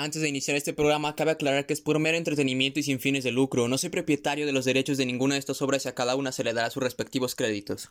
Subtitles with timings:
[0.00, 3.24] Antes de iniciar este programa, cabe aclarar que es por mero entretenimiento y sin fines
[3.24, 3.66] de lucro.
[3.66, 6.30] No soy propietario de los derechos de ninguna de estas obras y a cada una
[6.30, 7.90] se le dará sus respectivos créditos.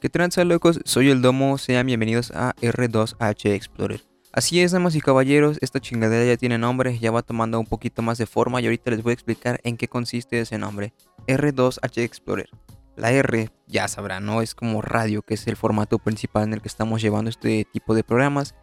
[0.00, 0.80] ¿Qué tranza locos?
[0.86, 4.00] Soy el Domo, sean bienvenidos a R2H Explorer.
[4.32, 8.00] Así es, damas y caballeros, esta chingadera ya tiene nombre, ya va tomando un poquito
[8.00, 10.94] más de forma y ahorita les voy a explicar en qué consiste ese nombre.
[11.26, 12.48] R2H Explorer.
[12.96, 14.42] La R, ya sabrán, ¿no?
[14.42, 17.94] Es como radio, que es el formato principal en el que estamos llevando este tipo
[17.94, 18.54] de programas.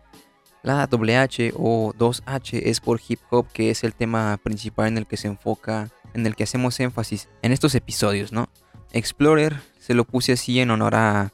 [0.61, 5.07] La WH o 2H es por hip hop, que es el tema principal en el
[5.07, 8.49] que se enfoca, en el que hacemos énfasis en estos episodios, ¿no?
[8.91, 11.33] Explorer se lo puse así en honor a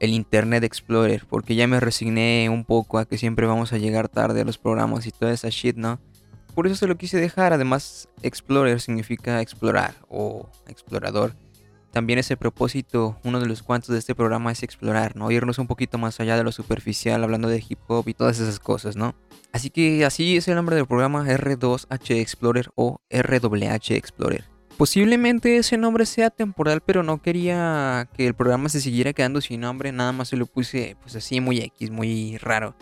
[0.00, 4.08] el Internet Explorer, porque ya me resigné un poco a que siempre vamos a llegar
[4.08, 6.00] tarde a los programas y toda esa shit, ¿no?
[6.54, 11.34] Por eso se lo quise dejar, además Explorer significa explorar o explorador
[11.94, 15.30] también ese propósito, uno de los cuantos de este programa es explorar, ¿no?
[15.30, 18.58] Irnos un poquito más allá de lo superficial, hablando de hip hop y todas esas
[18.58, 19.14] cosas, ¿no?
[19.52, 24.44] Así que así es el nombre del programa R2H Explorer o RWH Explorer.
[24.76, 29.60] Posiblemente ese nombre sea temporal, pero no quería que el programa se siguiera quedando sin
[29.60, 32.74] nombre, nada más se lo puse pues así muy X, muy raro.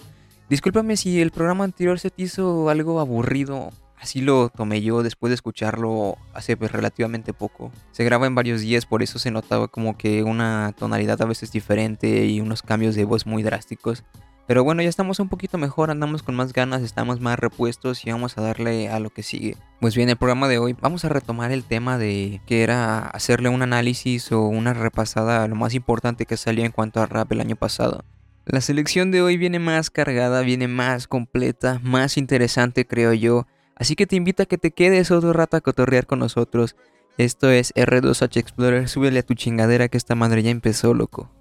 [0.49, 5.31] Discúlpame si el programa anterior se te hizo algo aburrido Así lo tomé yo después
[5.31, 7.71] de escucharlo hace pues, relativamente poco.
[7.93, 11.53] Se graba en varios días, por eso se notaba como que una tonalidad a veces
[11.53, 14.03] diferente y unos cambios de voz muy drásticos.
[14.49, 18.11] Pero bueno, ya estamos un poquito mejor, andamos con más ganas, estamos más repuestos y
[18.11, 19.57] vamos a darle a lo que sigue.
[19.81, 23.51] Pues bien, el programa de hoy vamos a retomar el tema de que era hacerle
[23.51, 27.31] un análisis o una repasada a lo más importante que salió en cuanto a rap
[27.31, 28.05] el año pasado.
[28.47, 33.47] La selección de hoy viene más cargada, viene más completa, más interesante creo yo.
[33.83, 36.77] Así que te invito a que te quedes otro rato a cotorrear con nosotros.
[37.19, 41.33] Esto es R2H Explorer, súbele a tu chingadera que esta madre ya empezó, loco.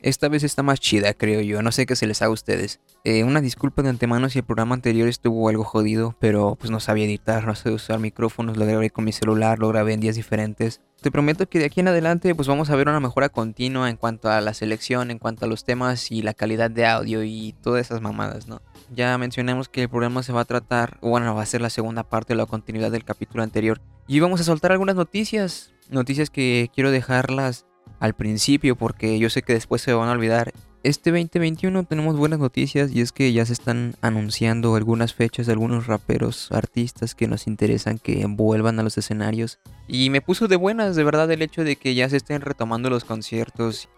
[0.00, 1.60] Esta vez está más chida, creo yo.
[1.60, 2.80] No sé qué se les haga a ustedes.
[3.02, 6.78] Eh, una disculpa de antemano si el programa anterior estuvo algo jodido, pero pues no
[6.78, 10.14] sabía editar, no sé usar micrófonos, lo grabé con mi celular, lo grabé en días
[10.14, 10.80] diferentes.
[11.00, 13.96] Te prometo que de aquí en adelante pues vamos a ver una mejora continua en
[13.96, 17.54] cuanto a la selección, en cuanto a los temas y la calidad de audio y
[17.60, 18.60] todas esas mamadas, ¿no?
[18.94, 22.04] Ya mencionamos que el programa se va a tratar, bueno, va a ser la segunda
[22.04, 23.80] parte de la continuidad del capítulo anterior.
[24.06, 27.67] Y vamos a soltar algunas noticias, noticias que quiero dejarlas
[28.00, 30.52] al principio porque yo sé que después se van a olvidar.
[30.84, 35.52] Este 2021 tenemos buenas noticias y es que ya se están anunciando algunas fechas de
[35.52, 39.58] algunos raperos, artistas que nos interesan que vuelvan a los escenarios.
[39.88, 42.90] Y me puso de buenas de verdad el hecho de que ya se estén retomando
[42.90, 43.88] los conciertos.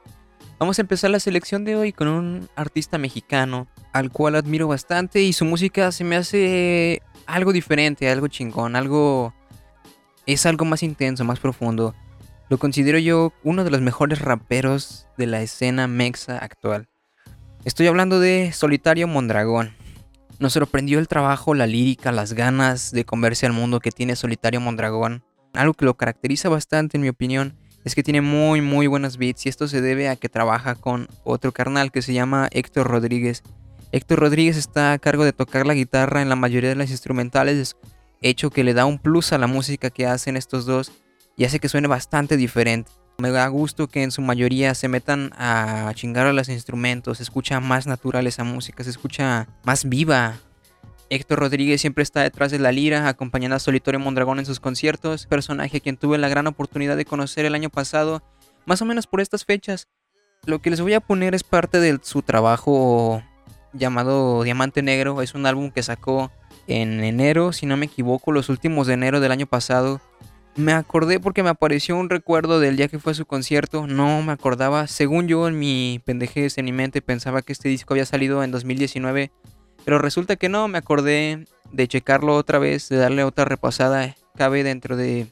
[0.59, 5.23] Vamos a empezar la selección de hoy con un artista mexicano al cual admiro bastante
[5.23, 9.35] y su música se me hace algo diferente, algo chingón, algo...
[10.27, 11.95] es algo más intenso, más profundo.
[12.51, 16.89] Lo considero yo uno de los mejores raperos de la escena mexa actual.
[17.65, 19.73] Estoy hablando de Solitario Mondragón.
[20.41, 24.61] Nos sorprendió el trabajo, la lírica, las ganas de comerse al mundo que tiene Solitario
[24.61, 25.23] Mondragón.
[25.53, 29.47] Algo que lo caracteriza bastante en mi opinión es que tiene muy muy buenas beats
[29.47, 33.45] y esto se debe a que trabaja con otro carnal que se llama Héctor Rodríguez.
[33.93, 37.77] Héctor Rodríguez está a cargo de tocar la guitarra en la mayoría de las instrumentales,
[38.23, 40.91] hecho que le da un plus a la música que hacen estos dos
[41.41, 42.93] y hace que suene bastante diferente.
[43.17, 47.23] Me da gusto que en su mayoría se metan a chingar a los instrumentos, se
[47.23, 50.37] escucha más natural esa música, se escucha más viva.
[51.09, 55.25] Héctor Rodríguez siempre está detrás de la lira, acompañando a Solitario Mondragón en sus conciertos,
[55.25, 58.23] personaje a quien tuve la gran oportunidad de conocer el año pasado,
[58.67, 59.89] más o menos por estas fechas.
[60.45, 63.23] Lo que les voy a poner es parte de su trabajo
[63.73, 66.31] llamado Diamante Negro, es un álbum que sacó
[66.67, 70.03] en enero, si no me equivoco, los últimos de enero del año pasado.
[70.57, 73.87] Me acordé porque me apareció un recuerdo del día que fue a su concierto.
[73.87, 74.87] No me acordaba.
[74.89, 78.51] Según yo, en mi pendejez, en mi mente, pensaba que este disco había salido en
[78.51, 79.31] 2019.
[79.85, 80.67] Pero resulta que no.
[80.69, 84.17] Me acordé de checarlo otra vez, de darle otra repasada.
[84.35, 85.29] Cabe dentro de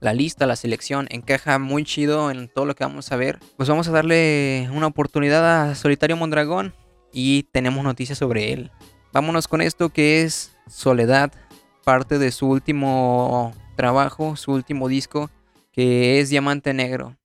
[0.00, 1.06] la lista, la selección.
[1.10, 3.38] Encaja muy chido en todo lo que vamos a ver.
[3.56, 6.74] Pues vamos a darle una oportunidad a Solitario Mondragón.
[7.10, 8.70] Y tenemos noticias sobre él.
[9.14, 11.32] Vámonos con esto que es Soledad.
[11.84, 15.30] Parte de su último trabajo, su último disco,
[15.70, 17.16] que es Diamante Negro.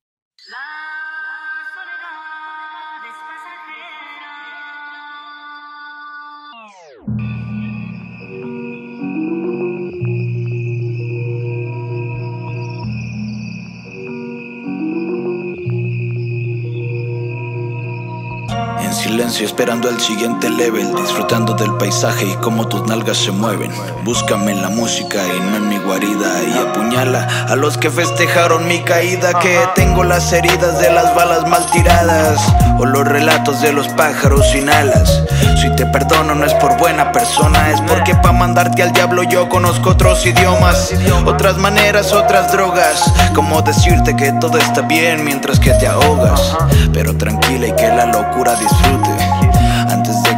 [19.34, 23.72] Silencio esperando el siguiente level, disfrutando del paisaje y cómo tus nalgas se mueven.
[24.04, 28.68] Búscame en la música y no en mi guarida y apuñala a los que festejaron
[28.68, 32.40] mi caída, que tengo las heridas de las balas mal tiradas
[32.78, 35.24] o los relatos de los pájaros sin alas.
[35.60, 39.50] Si te perdono no es por buena persona, es porque pa mandarte al diablo yo
[39.50, 40.94] conozco otros idiomas,
[41.26, 43.12] otras maneras, otras drogas.
[43.34, 46.56] Como decirte que todo está bien mientras que te ahogas,
[46.94, 49.23] pero tranquila y que la locura disfrute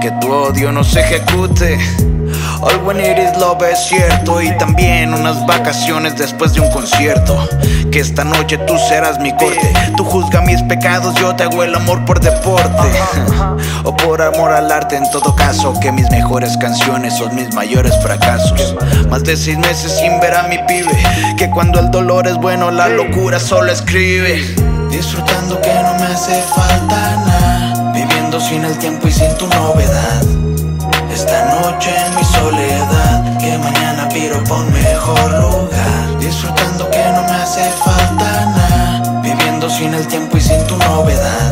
[0.06, 1.80] que tu odio no se ejecute.
[2.62, 7.50] All when it is love es cierto y también unas vacaciones después de un concierto.
[7.92, 9.74] Que esta noche tú serás mi corte.
[9.98, 12.88] Tú juzga mis pecados, yo te hago el amor por deporte.
[13.84, 15.74] o por amor al arte en todo caso.
[15.80, 18.76] Que mis mejores canciones son mis mayores fracasos.
[19.10, 21.36] Más de seis meses sin ver a mi pibe.
[21.36, 24.36] Que cuando el dolor es bueno, la locura solo escribe.
[24.92, 27.55] Disfrutando que no me hace falta nada.
[28.26, 30.24] Viviendo sin el tiempo y sin tu novedad.
[31.14, 36.18] Esta noche en mi soledad, que mañana piro pa' un mejor lugar.
[36.20, 39.22] Disfrutando que no me hace falta nada.
[39.22, 41.52] Viviendo sin el tiempo y sin tu novedad.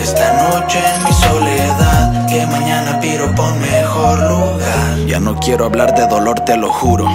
[0.00, 4.98] Esta noche en mi soledad, que mañana un mejor lugar.
[5.06, 7.08] Ya no quiero hablar de dolor, te lo juro.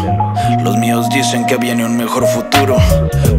[0.64, 2.78] Los míos dicen que viene un mejor futuro.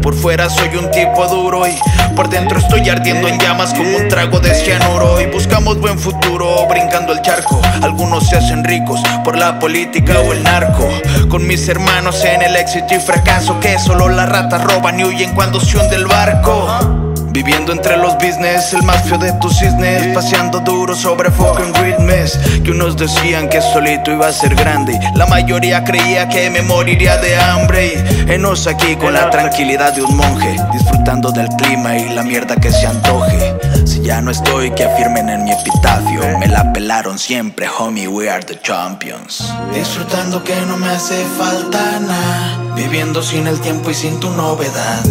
[0.01, 1.75] Por fuera soy un tipo duro y
[2.15, 5.19] por dentro estoy ardiendo en llamas como un trago de cianuro.
[5.21, 7.61] Y buscamos buen futuro brincando el charco.
[7.81, 10.87] Algunos se hacen ricos por la política o el narco.
[11.29, 15.33] Con mis hermanos en el éxito y fracaso que solo las ratas roban y huyen
[15.33, 17.10] cuando se hunde el barco.
[17.31, 20.13] Viviendo entre los business, el más feo de tus cisnes.
[20.13, 24.99] Paseando duro sobre fucking rhythms Que unos decían que solito iba a ser grande.
[25.15, 27.93] La mayoría creía que me moriría de hambre.
[28.27, 30.57] Y enos aquí con la tranquilidad de un monje.
[30.73, 33.55] Disfrutando del clima y la mierda que se antoje.
[33.85, 36.37] Si ya no estoy, que afirmen en mi epitafio.
[36.37, 39.53] Me la pelaron siempre, homie, we are the champions.
[39.73, 42.75] Disfrutando que no me hace falta nada.
[42.75, 45.01] Viviendo sin el tiempo y sin tu novedad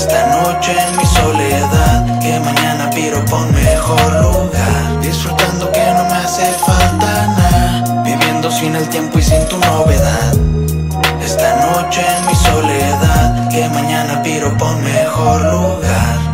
[0.00, 5.00] esta noche en mi soledad, que mañana piro un mejor lugar.
[5.02, 10.32] Disfrutando que no me hace falta nada, viviendo sin el tiempo y sin tu novedad.
[11.22, 16.29] Esta noche en mi soledad, que mañana piro un mejor lugar.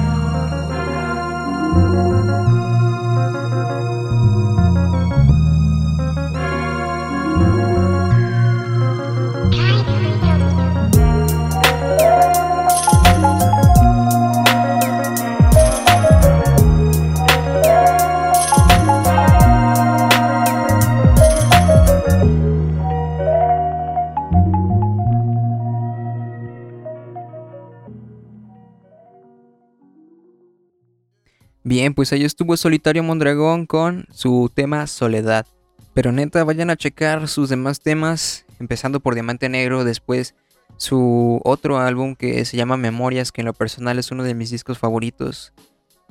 [31.76, 35.44] Bien, pues ahí estuvo Solitario Mondragón con su tema Soledad.
[35.92, 40.34] Pero neta, vayan a checar sus demás temas, empezando por Diamante Negro, después
[40.78, 44.48] su otro álbum que se llama Memorias, que en lo personal es uno de mis
[44.48, 45.52] discos favoritos.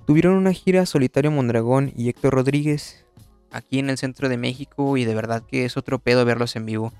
[0.06, 3.04] Tuvieron una gira Solitario Mondragón y Héctor Rodríguez
[3.50, 6.68] aquí en el centro de México y de verdad que es otro pedo verlos en
[6.68, 6.94] vivo.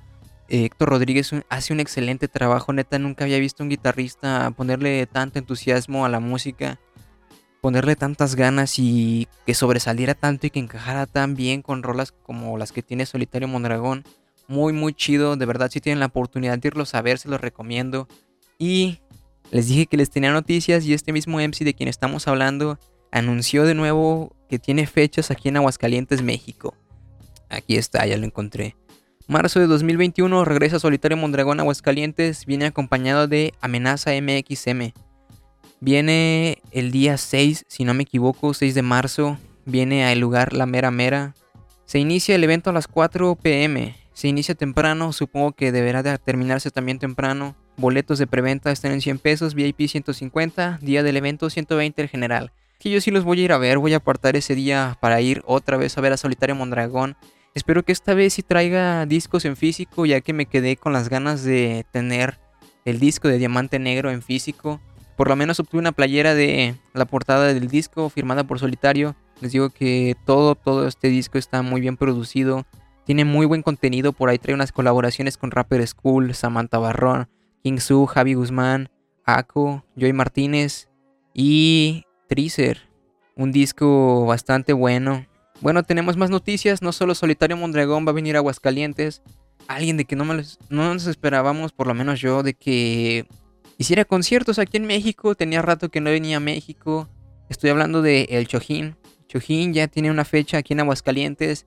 [0.50, 5.38] Eh, Héctor Rodríguez hace un excelente trabajo, neta, nunca había visto un guitarrista ponerle tanto
[5.38, 6.80] entusiasmo a la música,
[7.66, 12.60] ponerle tantas ganas y que sobresaliera tanto y que encajara tan bien con rolas como
[12.60, 14.04] las que tiene Solitario Mondragón.
[14.48, 17.42] Muy, muy chido, de verdad si tienen la oportunidad de irlos a ver, se los
[17.42, 18.08] recomiendo.
[18.60, 19.00] Y
[19.50, 22.78] les dije que les tenía noticias y este mismo MC de quien estamos hablando
[23.12, 26.76] anunció de nuevo que tiene fechas aquí en Aguascalientes, México.
[27.50, 28.76] Aquí está, ya lo encontré.
[29.26, 34.94] Marzo de 2021 regresa Solitario Mondragón a Aguascalientes, viene acompañado de Amenaza MXM.
[35.82, 40.66] Viene el día 6, si no me equivoco, 6 de marzo, viene al lugar La
[40.66, 41.36] Mera Mera.
[41.86, 43.96] Se inicia el evento a las 4 pm.
[44.14, 47.56] Se inicia temprano, supongo que deberá de terminarse también temprano.
[47.78, 52.54] Boletos de preventa están en 100 pesos, VIP 150, día del evento 120 el general.
[52.80, 55.20] Que yo sí los voy a ir a ver, voy a apartar ese día para
[55.20, 57.18] ir otra vez a ver a Solitario Mondragón.
[57.54, 61.10] Espero que esta vez sí traiga discos en físico, ya que me quedé con las
[61.10, 62.40] ganas de tener
[62.86, 64.80] el disco de Diamante Negro en físico.
[65.16, 69.16] Por lo menos obtuve una playera de la portada del disco firmada por Solitario.
[69.42, 72.66] Les digo que todo, todo este disco está muy bien producido.
[73.06, 74.12] Tiene muy buen contenido.
[74.14, 77.30] Por ahí trae unas colaboraciones con Rapper School, Samantha Barrón,
[77.64, 78.90] King Su, Javi Guzmán,
[79.26, 80.90] Ako, Joy Martínez
[81.34, 82.82] y Tricer.
[83.36, 85.26] Un disco bastante bueno.
[85.62, 86.82] Bueno, tenemos más noticias.
[86.82, 89.22] No solo Solitario Mondragón va a venir a Aguascalientes.
[89.68, 93.26] Alguien de que no, me los- no nos esperábamos, por lo menos yo, de que
[93.78, 95.36] hiciera conciertos aquí en México.
[95.36, 97.10] Tenía rato que no venía a México.
[97.50, 98.96] Estoy hablando de El Chojín.
[99.28, 101.66] Chojín ya tiene una fecha aquí en Aguascalientes.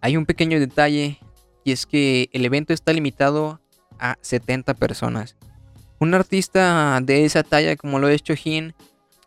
[0.00, 1.18] Hay un pequeño detalle
[1.64, 3.60] y es que el evento está limitado
[3.98, 5.36] a 70 personas.
[5.98, 8.74] Un artista de esa talla como lo es Chojín,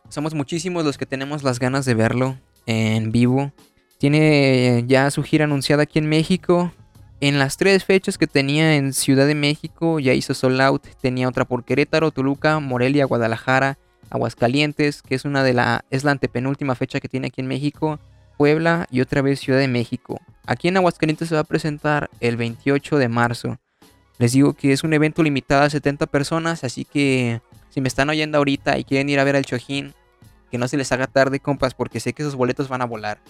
[0.08, 3.52] somos muchísimos los que tenemos las ganas de verlo en vivo.
[3.98, 6.72] Tiene ya su gira anunciada aquí en México.
[7.20, 10.86] En las tres fechas que tenía en Ciudad de México ya hizo sold out.
[11.02, 13.76] Tenía otra por Querétaro, Toluca, Morelia, Guadalajara,
[14.08, 18.00] Aguascalientes, que es una de la es la antepenúltima fecha que tiene aquí en México,
[18.38, 20.18] Puebla y otra vez Ciudad de México.
[20.46, 23.58] Aquí en Aguascalientes se va a presentar el 28 de marzo.
[24.18, 28.08] Les digo que es un evento limitado a 70 personas, así que si me están
[28.08, 29.92] oyendo ahorita y quieren ir a ver al Chojín,
[30.50, 33.20] que no se les haga tarde, compas, porque sé que esos boletos van a volar.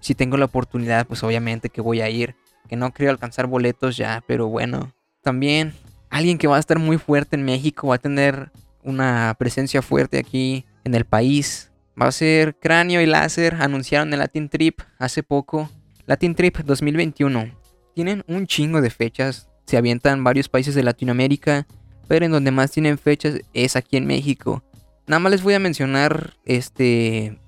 [0.00, 2.34] Si tengo la oportunidad, pues obviamente que voy a ir.
[2.68, 4.92] Que no creo alcanzar boletos ya, pero bueno.
[5.22, 5.72] También
[6.10, 8.50] alguien que va a estar muy fuerte en México, va a tener
[8.82, 11.70] una presencia fuerte aquí en el país.
[12.00, 15.70] Va a ser Cráneo y Láser, anunciaron el Latin Trip hace poco.
[16.06, 17.50] Latin Trip 2021.
[17.94, 21.66] Tienen un chingo de fechas se avientan varios países de Latinoamérica,
[22.06, 24.64] pero en donde más tienen fechas es aquí en México.
[25.06, 27.38] Nada más les voy a mencionar este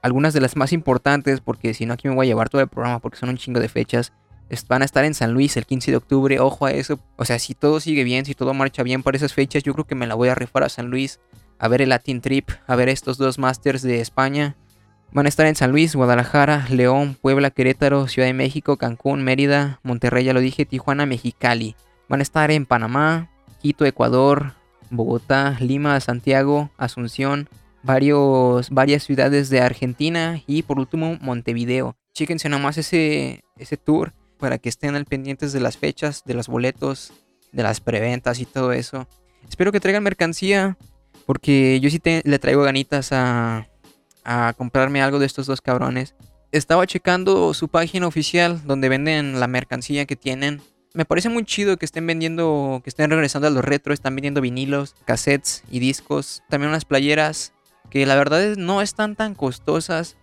[0.00, 2.68] algunas de las más importantes porque si no aquí me voy a llevar todo el
[2.68, 4.14] programa porque son un chingo de fechas.
[4.68, 7.00] Van a estar en San Luis el 15 de octubre, ojo a eso.
[7.16, 9.86] O sea, si todo sigue bien, si todo marcha bien para esas fechas, yo creo
[9.86, 11.20] que me la voy a rifar a San Luis
[11.58, 14.56] a ver el Latin Trip, a ver estos dos Masters de España.
[15.12, 19.80] Van a estar en San Luis, Guadalajara, León, Puebla, Querétaro, Ciudad de México, Cancún, Mérida,
[19.82, 21.76] Monterrey, ya lo dije, Tijuana, Mexicali.
[22.08, 23.30] Van a estar en Panamá,
[23.62, 24.52] Quito, Ecuador,
[24.90, 27.48] Bogotá, Lima, Santiago, Asunción,
[27.82, 31.96] varios, varias ciudades de Argentina y por último Montevideo.
[32.12, 34.12] Chíquense nomás ese, ese tour
[34.44, 37.14] para que estén al pendientes de las fechas, de los boletos,
[37.50, 39.08] de las preventas y todo eso.
[39.48, 40.76] Espero que traigan mercancía
[41.24, 43.70] porque yo sí le traigo ganitas a,
[44.22, 46.14] a comprarme algo de estos dos cabrones.
[46.52, 50.60] Estaba checando su página oficial donde venden la mercancía que tienen.
[50.92, 54.42] Me parece muy chido que estén vendiendo, que estén regresando a los retro, están vendiendo
[54.42, 56.42] vinilos, cassettes y discos.
[56.50, 57.54] También unas playeras
[57.88, 60.18] que la verdad no están tan costosas.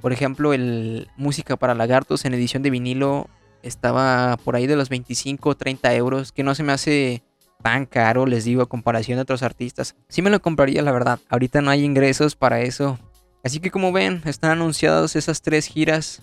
[0.00, 3.28] Por ejemplo, el Música para Lagartos en edición de vinilo
[3.62, 7.22] estaba por ahí de los 25 o 30 euros, que no se me hace
[7.62, 9.96] tan caro, les digo, a comparación de otros artistas.
[10.08, 11.20] Sí me lo compraría, la verdad.
[11.28, 12.98] Ahorita no hay ingresos para eso,
[13.42, 16.22] Así que como ven, están anunciadas esas tres giras.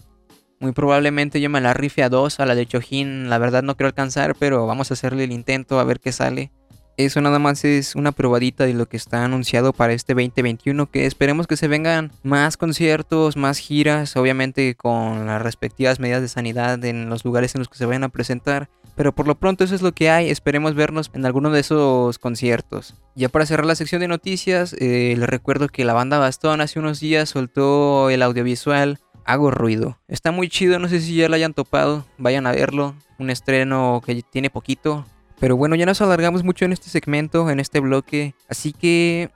[0.59, 3.29] Muy probablemente yo me la rife a dos, a la de Chojin.
[3.29, 6.51] La verdad no quiero alcanzar, pero vamos a hacerle el intento a ver qué sale.
[6.97, 11.05] Eso nada más es una probadita de lo que está anunciado para este 2021, que
[11.05, 16.83] esperemos que se vengan más conciertos, más giras, obviamente con las respectivas medidas de sanidad
[16.83, 18.67] en los lugares en los que se vayan a presentar.
[18.95, 22.17] Pero por lo pronto eso es lo que hay, esperemos vernos en alguno de esos
[22.17, 22.95] conciertos.
[23.13, 26.79] Ya para cerrar la sección de noticias, eh, les recuerdo que la banda Bastón hace
[26.79, 29.99] unos días soltó el audiovisual Hago Ruido.
[30.07, 32.95] Está muy chido, no sé si ya lo hayan topado, vayan a verlo.
[33.19, 35.05] Un estreno que tiene poquito,
[35.39, 38.33] pero bueno, ya nos alargamos mucho en este segmento, en este bloque.
[38.49, 39.29] Así que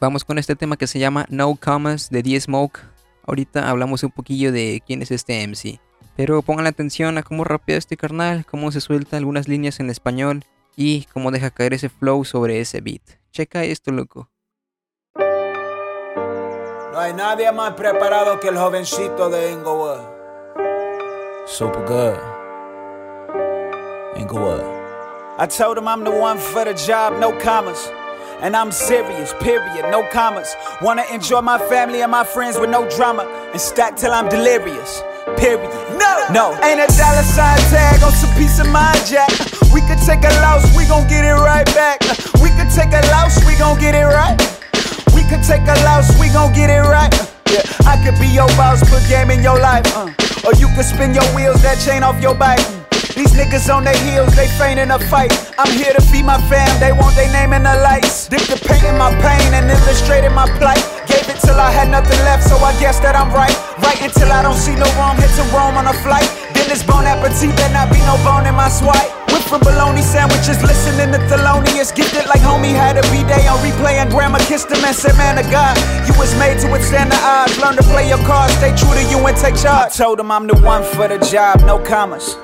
[0.00, 2.80] vamos con este tema que se llama No Commas de D-Smoke.
[3.26, 5.80] Ahorita hablamos un poquillo de quién es este MC.
[6.14, 10.44] Pero pongan atención a cómo rapea este carnal, cómo se suelta algunas líneas en español
[10.76, 13.02] y cómo deja caer ese flow sobre ese beat.
[13.32, 14.30] Checa esto, loco.
[16.92, 20.00] No hay nadie más preparado que el jovencito de Inglewood.
[21.46, 22.16] Super good.
[24.18, 24.75] Inglewood.
[25.38, 27.90] I told him I'm the one for the job, no commas.
[28.40, 30.56] And I'm serious, period, no commas.
[30.80, 33.24] Wanna enjoy my family and my friends with no drama.
[33.52, 35.02] And stack till I'm delirious,
[35.36, 35.68] period.
[36.00, 36.56] No, no.
[36.64, 39.28] Ain't a dollar sign tag on some peace of mind, Jack.
[39.76, 42.00] We could take a loss, we gon' get it right back.
[42.40, 44.40] We could take a loss, we gon' get it right.
[45.12, 47.12] We could take a loss, we gon' get it right.
[47.52, 49.84] Yeah, I could be your boss, put game in your life.
[49.92, 50.08] Uh.
[50.48, 52.64] Or you could spin your wheels, that chain off your bike.
[53.16, 55.32] These niggas on their heels, they faint in a fight.
[55.56, 58.28] I'm here to feed my fam, they want their name in the lights.
[58.28, 60.84] Dip the paint in my pain and illustrated my plight.
[61.08, 63.56] Gave it till I had nothing left, so I guess that I'm right.
[63.80, 66.28] Right until I don't see no wrong, hit to Rome on a flight.
[66.52, 69.08] Then this bon appetit, there not be no bone in my swipe.
[69.32, 71.96] Went from bologna sandwiches, listening to Thelonious.
[71.96, 75.40] Gifted like homie had a B-day on replay, and grandma kissed him and said, Man
[75.40, 75.72] of God,
[76.04, 77.56] you was made to withstand the odds.
[77.56, 79.88] Learn to play your cards, stay true to you and take charge.
[79.88, 82.36] I told him I'm the one for the job, no commas.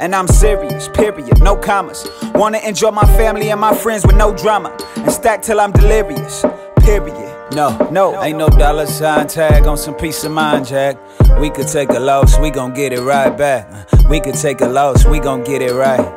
[0.00, 2.08] And I'm serious, period, no commas.
[2.34, 4.74] Wanna enjoy my family and my friends with no drama.
[4.96, 6.42] And stack till I'm delirious,
[6.78, 7.52] period.
[7.52, 10.96] No, no, ain't no dollar sign tag on some peace of mind, Jack.
[11.38, 13.68] We could take a loss, we gon' get it right back.
[14.08, 16.10] We could take a loss, we gon' get it right.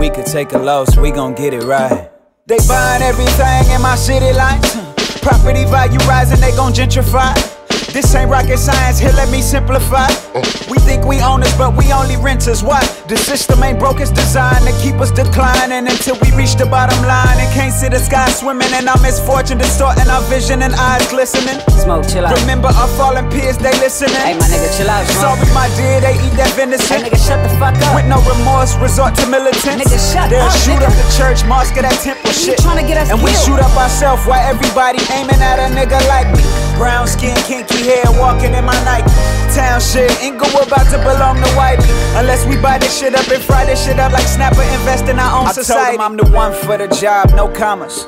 [0.00, 2.10] We could take a loss, we gon' get it right.
[2.46, 4.76] They buying everything in my city lights.
[5.20, 7.49] Property value rising, they gon' gentrify.
[7.92, 10.06] This ain't rocket science, here let me simplify.
[10.70, 12.62] We think we own owners, but we only renters.
[12.62, 12.82] Why?
[13.08, 16.98] The system ain't broke, it's designed to keep us declining until we reach the bottom
[17.06, 18.70] line and can't see the sky swimming.
[18.74, 21.58] And our misfortune distorting our vision and eyes glistening.
[21.82, 22.38] Smoke, chill out.
[22.40, 24.14] Remember our fallen peers, they listening.
[24.22, 25.34] Hey, my nigga, chill out, bro.
[25.34, 26.86] Sorry, my dear, they eat that venison.
[26.86, 27.94] Hey, nigga, shut the fuck up.
[27.94, 29.66] With no remorse, resort to militants.
[29.66, 30.90] Nigga, shut They'll up, They shoot nigga.
[30.90, 32.58] up the church, mosque, that temple shit.
[32.58, 36.28] tryna get us and we shoot up ourselves while everybody aiming at a nigga like
[36.34, 36.42] me.
[36.76, 39.08] Brown skin, kinky hair, walking in my Nike.
[39.54, 41.90] Town shit, Inglewood about to belong to Whitey.
[42.18, 45.18] Unless we buy this shit up and fry this shit up like Snapper, invest in
[45.18, 45.82] our own I society.
[45.82, 48.06] told him I'm the one for the job, no commas.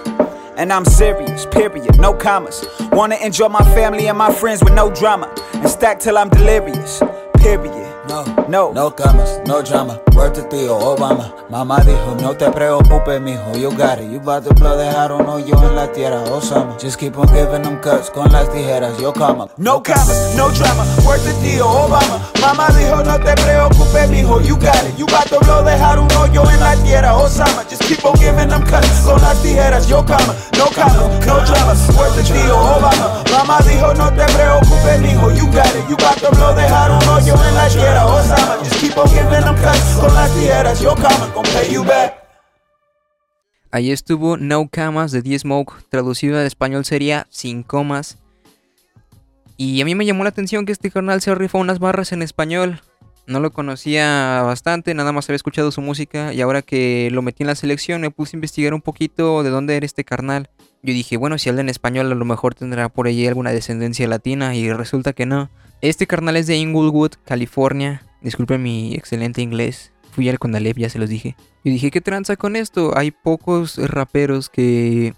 [0.57, 2.65] And I'm serious, period, no commas.
[2.93, 5.35] Wanna enjoy my family and my friends with no drama.
[5.55, 7.03] And stack till I'm delirious,
[7.39, 7.92] period.
[8.13, 8.73] No, No.
[8.75, 9.99] no camas, no drama.
[10.15, 11.33] Word to tío Obama.
[11.49, 14.11] Mamá dijo, no te preocupes, mijo, you got it.
[14.11, 16.77] You about to blow, dejar un hoyo en la tierra, Osama.
[16.79, 19.47] Just keep on giving them cuts con las tijeras, yo cama.
[19.57, 22.21] No commas, no drama, word to tío Obama.
[22.43, 24.99] Mamá dijo, no te preocupes, mijo, you got it.
[24.99, 27.65] You got to blow, dejar un hoyo en la tierra, Osama.
[27.71, 30.35] Just keep on giving them cuts con las tijeras, yo cama.
[30.59, 33.23] No commas, no drama, word to tío Obama.
[33.33, 35.89] Mamá dijo, no te preocupes, mijo, you got it.
[35.89, 38.02] You got to blow, dejar un hoyo en la tierra,
[43.71, 48.19] Ahí estuvo No Camas de D-Smoke, traducido al español sería Sin Comas.
[49.57, 52.21] Y a mí me llamó la atención que este carnal se rifó unas barras en
[52.21, 52.83] español.
[53.27, 57.45] No lo conocía bastante, nada más había escuchado su música y ahora que lo metí
[57.45, 60.51] en la selección me puse a investigar un poquito de dónde era este carnal.
[60.83, 64.09] Yo dije, bueno, si habla en español a lo mejor tendrá por allí alguna descendencia
[64.09, 65.49] latina y resulta que no.
[65.83, 68.07] Este carnal es de Inglewood, California.
[68.21, 69.91] Disculpen mi excelente inglés.
[70.13, 71.35] Fui al Conalep, ya se los dije.
[71.65, 72.97] Y dije, ¿qué tranza con esto?
[72.97, 75.13] Hay pocos raperos que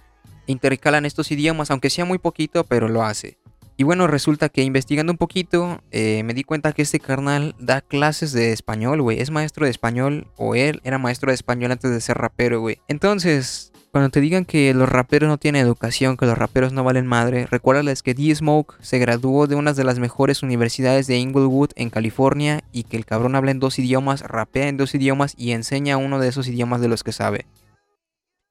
[0.46, 3.36] intercalan estos idiomas, aunque sea muy poquito, pero lo hace.
[3.76, 7.82] Y bueno, resulta que investigando un poquito, eh, me di cuenta que este carnal da
[7.82, 9.20] clases de español, güey.
[9.20, 12.78] Es maestro de español, o él era maestro de español antes de ser rapero, güey.
[12.88, 17.06] Entonces, cuando te digan que los raperos no tienen educación, que los raperos no valen
[17.06, 21.90] madre, recuérdales que D-Smoke se graduó de una de las mejores universidades de Inglewood en
[21.90, 25.96] California y que el cabrón habla en dos idiomas, rapea en dos idiomas y enseña
[25.96, 27.46] uno de esos idiomas de los que sabe.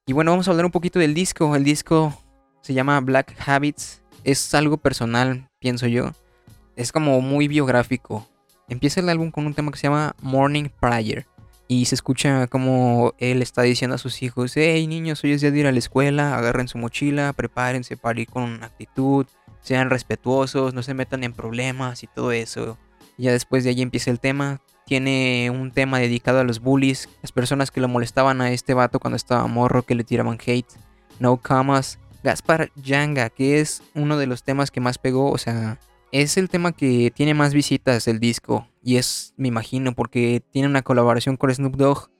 [0.05, 1.57] Y bueno, vamos a hablar un poquito del disco.
[1.57, 2.17] El disco
[2.61, 4.01] se llama Black Habits.
[4.23, 6.11] Es algo personal, pienso yo.
[6.77, 8.25] Es como muy biográfico.
[8.69, 11.27] Empieza el álbum con un tema que se llama Morning Prayer.
[11.73, 15.49] Y se escucha como él está diciendo a sus hijos, hey niños, hoy es día
[15.49, 19.25] de ir a la escuela, agarren su mochila, prepárense para ir con actitud,
[19.59, 22.77] sean respetuosos, no se metan en problemas y todo eso.
[23.17, 24.61] Y ya después de ahí empieza el tema.
[24.85, 28.99] Tiene un tema dedicado a los bullies, las personas que lo molestaban a este vato
[28.99, 30.69] cuando estaba morro, que le tiraban hate,
[31.17, 31.97] no camas.
[32.23, 35.79] Gaspar Yanga, que es uno de los temas que más pegó, o sea,
[36.13, 38.67] es el tema que tiene más visitas del disco.
[38.83, 42.11] Y es, me imagino, porque tiene una colaboración con Snoop Dogg.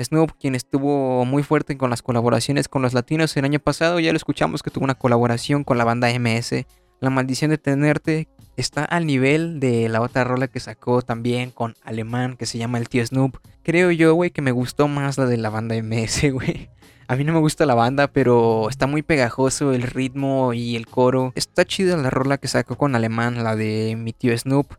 [0.00, 4.10] Snoop, quien estuvo muy fuerte con las colaboraciones con los latinos el año pasado, ya
[4.10, 6.64] lo escuchamos que tuvo una colaboración con la banda MS.
[6.98, 11.74] La maldición de tenerte está al nivel de la otra rola que sacó también con
[11.84, 13.36] Alemán, que se llama El Tío Snoop.
[13.62, 16.70] Creo yo, güey, que me gustó más la de la banda MS, güey.
[17.12, 20.86] A mí no me gusta la banda, pero está muy pegajoso el ritmo y el
[20.86, 21.34] coro.
[21.34, 24.72] Está chida la rola que sacó con Alemán, la de mi tío Snoop.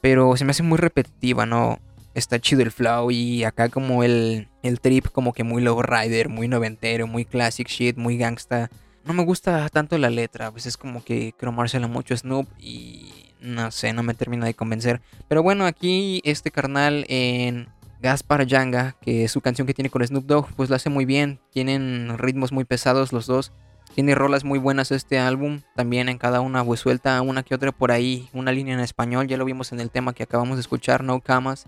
[0.00, 1.80] Pero se me hace muy repetitiva, ¿no?
[2.14, 6.28] Está chido el flow y acá como el, el trip como que muy low rider,
[6.28, 8.70] muy noventero, muy classic shit, muy gangsta.
[9.04, 13.72] No me gusta tanto la letra, pues es como que cromársela mucho Snoop y no
[13.72, 15.00] sé, no me termina de convencer.
[15.26, 17.66] Pero bueno, aquí este carnal en
[18.02, 21.04] Gaspar Yanga, que es su canción que tiene con Snoop Dogg, pues lo hace muy
[21.04, 21.40] bien.
[21.52, 23.52] Tienen ritmos muy pesados los dos.
[23.94, 25.60] Tiene rolas muy buenas este álbum.
[25.76, 28.28] También en cada una, pues suelta una que otra por ahí.
[28.32, 31.20] Una línea en español, ya lo vimos en el tema que acabamos de escuchar, No
[31.20, 31.66] Camas.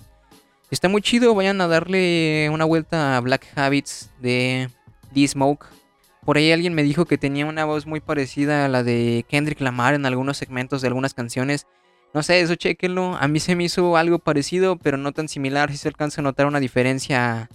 [0.73, 4.71] Está muy chido, vayan a darle una vuelta a Black Habits de
[5.13, 5.67] D-Smoke.
[6.25, 9.61] Por ahí alguien me dijo que tenía una voz muy parecida a la de Kendrick
[9.61, 11.69] Lamar en algunos segmentos de algunas canciones.
[12.15, 13.17] No sé, eso chequenlo.
[13.17, 15.73] A mí se me hizo algo parecido, pero no tan similar.
[15.73, 17.51] Si se alcanza a notar una diferencia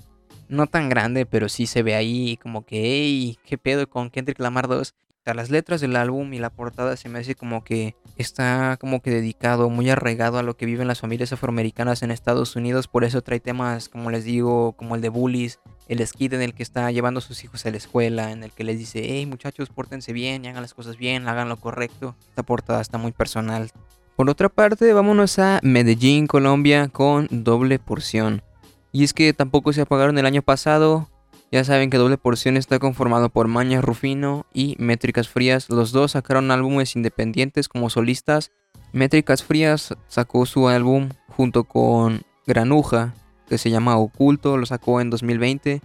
[0.50, 4.40] no tan grande, pero sí se ve ahí como que, hey, ¿qué pedo con Kendrick
[4.40, 4.90] Lamar 2?
[4.92, 8.78] O sea, las letras del álbum y la portada se me hace como que está
[8.82, 12.90] como que dedicado, muy arraigado a lo que viven las familias afroamericanas en Estados Unidos.
[12.90, 16.54] Por eso trae temas, como les digo, como el de bullies, el skid en el
[16.54, 19.26] que está llevando a sus hijos a la escuela, en el que les dice, hey
[19.26, 22.18] muchachos, pórtense bien, y hagan las cosas bien, hagan lo correcto.
[22.28, 23.72] Esta portada está muy personal.
[24.20, 28.42] Por otra parte, vámonos a Medellín, Colombia, con doble porción.
[28.92, 31.08] Y es que tampoco se apagaron el año pasado.
[31.54, 35.70] Ya saben que Doble Porción está conformado por Maña Rufino y Métricas Frías.
[35.70, 38.52] Los dos sacaron álbumes independientes como solistas.
[38.92, 43.14] Métricas Frías sacó su álbum junto con Granuja,
[43.48, 45.82] que se llama Oculto, lo sacó en 2020.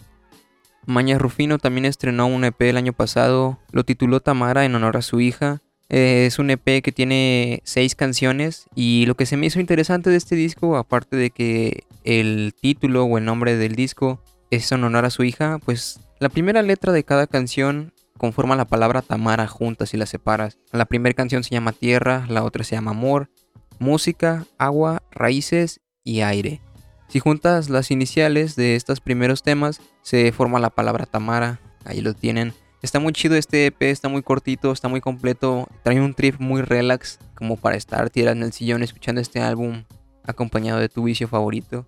[0.87, 5.03] Maña Rufino también estrenó un EP el año pasado, lo tituló Tamara en honor a
[5.03, 5.63] su hija.
[5.89, 10.11] Eh, es un EP que tiene seis canciones y lo que se me hizo interesante
[10.11, 14.85] de este disco, aparte de que el título o el nombre del disco es en
[14.85, 19.47] honor a su hija, pues la primera letra de cada canción conforma la palabra Tamara
[19.47, 20.59] juntas y las separas.
[20.73, 23.31] La primera canción se llama Tierra, la otra se llama Amor,
[23.79, 26.61] Música, Agua, Raíces y Aire.
[27.09, 31.61] Si juntas las iniciales de estos primeros temas, se forma la palabra Tamara.
[31.85, 32.55] Ahí lo tienen.
[32.85, 35.67] Está muy chido este EP, está muy cortito, está muy completo.
[35.83, 39.85] Trae un trip muy relax, como para estar tirado en el sillón escuchando este álbum
[40.23, 41.87] acompañado de tu vicio favorito.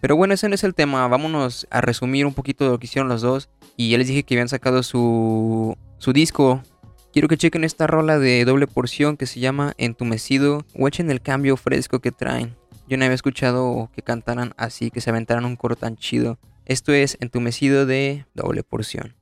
[0.00, 1.06] Pero bueno, ese no es el tema.
[1.06, 3.50] Vámonos a resumir un poquito de lo que hicieron los dos.
[3.76, 6.62] Y ya les dije que habían sacado su, su disco.
[7.12, 10.64] Quiero que chequen esta rola de doble porción que se llama Entumecido.
[10.74, 12.56] O echen el cambio fresco que traen.
[12.88, 16.38] Yo no había escuchado que cantaran así, que se aventaran un coro tan chido.
[16.64, 19.17] Esto es Entumecido de doble porción.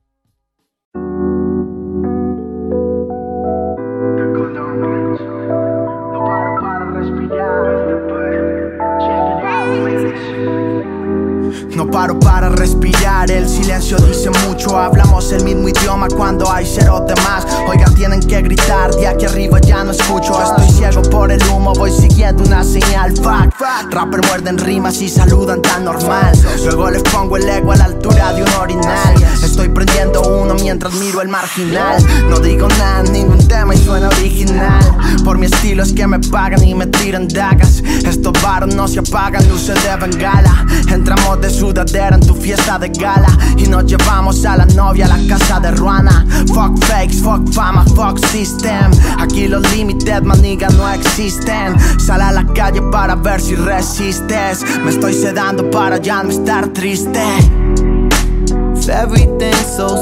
[11.76, 14.78] No paro para respirar, el silencio dice mucho.
[14.78, 17.46] Hablamos el mismo idioma cuando hay cero demás.
[17.68, 20.42] Oigan, tienen que gritar, de aquí arriba ya no escucho.
[20.42, 23.14] Estoy ciego por el humo, voy siguiendo una señal.
[23.14, 26.32] Fuck, rapper muerden rimas y saludan tan normal.
[26.64, 29.14] Luego les pongo el ego a la altura de un orinal.
[29.44, 32.02] Estoy prendiendo uno mientras miro el marginal.
[32.30, 34.96] No digo nada, ningún tema y suena original.
[35.24, 37.82] Por mi estilo es que me pagan y me tiran dagas.
[38.02, 40.64] Estos baros no se apagan, luces de bengala.
[40.90, 43.28] Entramos de sudadera en tu fiesta de gala.
[43.56, 46.24] Y nos llevamos a la novia a la casa de Ruana.
[46.46, 48.90] Fuck fakes, fuck fama, fuck system.
[49.18, 51.76] Aquí los limited, maniga, no existen.
[51.98, 54.64] Sal a la calle para ver si resistes.
[54.84, 57.24] Me estoy sedando para ya no estar triste.
[58.88, 59.95] Everything's so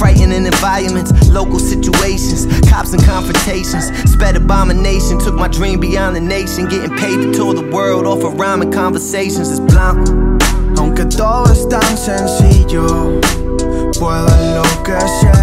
[0.00, 3.84] frightening environments, local situations, cops and confrontations.
[4.10, 6.66] Sped abomination, took my dream beyond the nation.
[6.68, 9.50] Getting paid to tour the world off of rhyming conversations.
[9.50, 10.38] It's blanco.
[10.80, 13.20] Aunque todo es tan sencillo,
[13.98, 15.39] puedo enloquecer.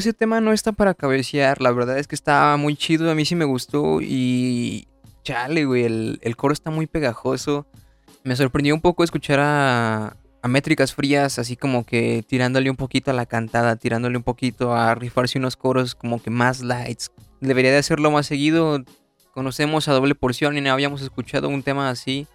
[0.00, 1.60] Huevo, ¿a poco ese tema no está para cabecear?
[1.60, 4.86] La verdad es que está muy chido, a mí sí me gustó y...
[5.22, 7.66] Chale, güey, el, el coro está muy pegajoso.
[8.24, 13.10] Me sorprendió un poco escuchar a, a Métricas Frías así como que tirándole un poquito
[13.10, 17.12] a la cantada, tirándole un poquito a rifarse unos coros como que más lights.
[17.40, 18.82] Debería de hacerlo más seguido.
[19.34, 22.26] Conocemos a doble porción y no habíamos escuchado un tema así.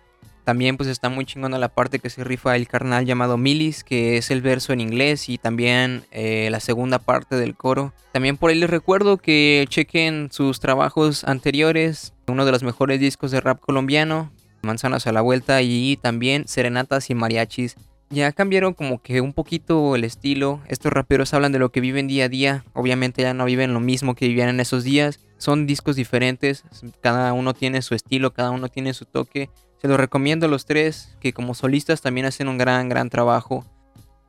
[0.46, 4.18] También pues está muy chingona la parte que se rifa el carnal llamado Milis, que
[4.18, 7.94] es el verso en inglés y también eh, la segunda parte del coro.
[8.14, 13.32] También por ahí les recuerdo que chequen sus trabajos anteriores, uno de los mejores discos
[13.32, 14.32] de rap colombiano,
[14.62, 17.76] Manzanas a la Vuelta y también Serenatas y Mariachis.
[18.12, 20.62] Ya cambiaron como que un poquito el estilo.
[20.68, 22.64] Estos raperos hablan de lo que viven día a día.
[22.74, 25.20] Obviamente ya no viven lo mismo que vivían en esos días.
[25.38, 26.64] Son discos diferentes.
[27.02, 29.50] Cada uno tiene su estilo, cada uno tiene su toque.
[29.86, 33.64] Se los recomiendo a los tres, que como solistas también hacen un gran, gran trabajo.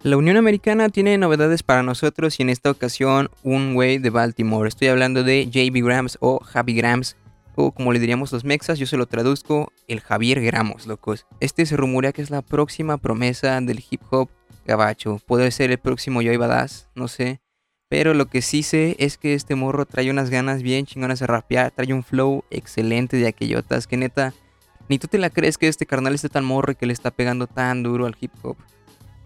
[0.02, 4.68] La Unión Americana tiene novedades para nosotros y en esta ocasión un güey de Baltimore.
[4.68, 7.16] Estoy hablando de JB Grams o Javi Grams,
[7.54, 11.24] o como le diríamos los mexas, yo se lo traduzco, el Javier Gramos, locos.
[11.40, 14.28] Este se rumorea que es la próxima promesa del hip hop
[14.66, 15.22] gabacho.
[15.26, 17.40] Puede ser el próximo Joy Badass, no sé.
[17.88, 21.26] Pero lo que sí sé es que este morro trae unas ganas bien chingonas de
[21.28, 24.34] rapear, trae un flow excelente de aquellotas que neta
[24.88, 27.10] ni tú te la crees que este carnal esté tan morro y que le está
[27.10, 28.56] pegando tan duro al hip hop.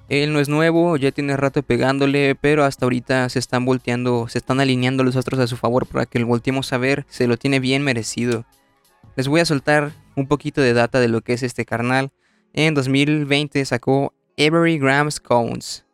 [0.09, 4.39] Él no es nuevo, ya tiene rato pegándole, pero hasta ahorita se están volteando, se
[4.39, 7.37] están alineando los astros a su favor para que lo volteemos a ver, se lo
[7.37, 8.45] tiene bien merecido.
[9.15, 12.11] Les voy a soltar un poquito de data de lo que es este carnal.
[12.53, 15.87] En 2020 sacó Every Grams Counts.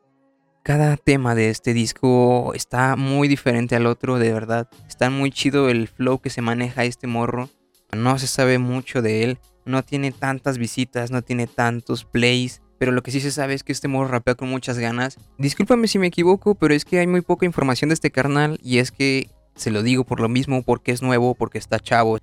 [0.63, 4.69] Cada tema de este disco está muy diferente al otro, de verdad.
[4.89, 7.51] Está muy chido el flow que se maneja este morro.
[7.95, 12.63] No se sabe mucho de él no tiene tantas visitas, no tiene tantos plays.
[12.79, 15.19] Pero lo que sí se sabe es que este morro rapea con muchas ganas.
[15.39, 18.59] Discúlpame si me equivoco, pero es que hay muy poca información de este carnal.
[18.63, 22.19] Y es que se lo digo por lo mismo, porque es nuevo, porque está chavo.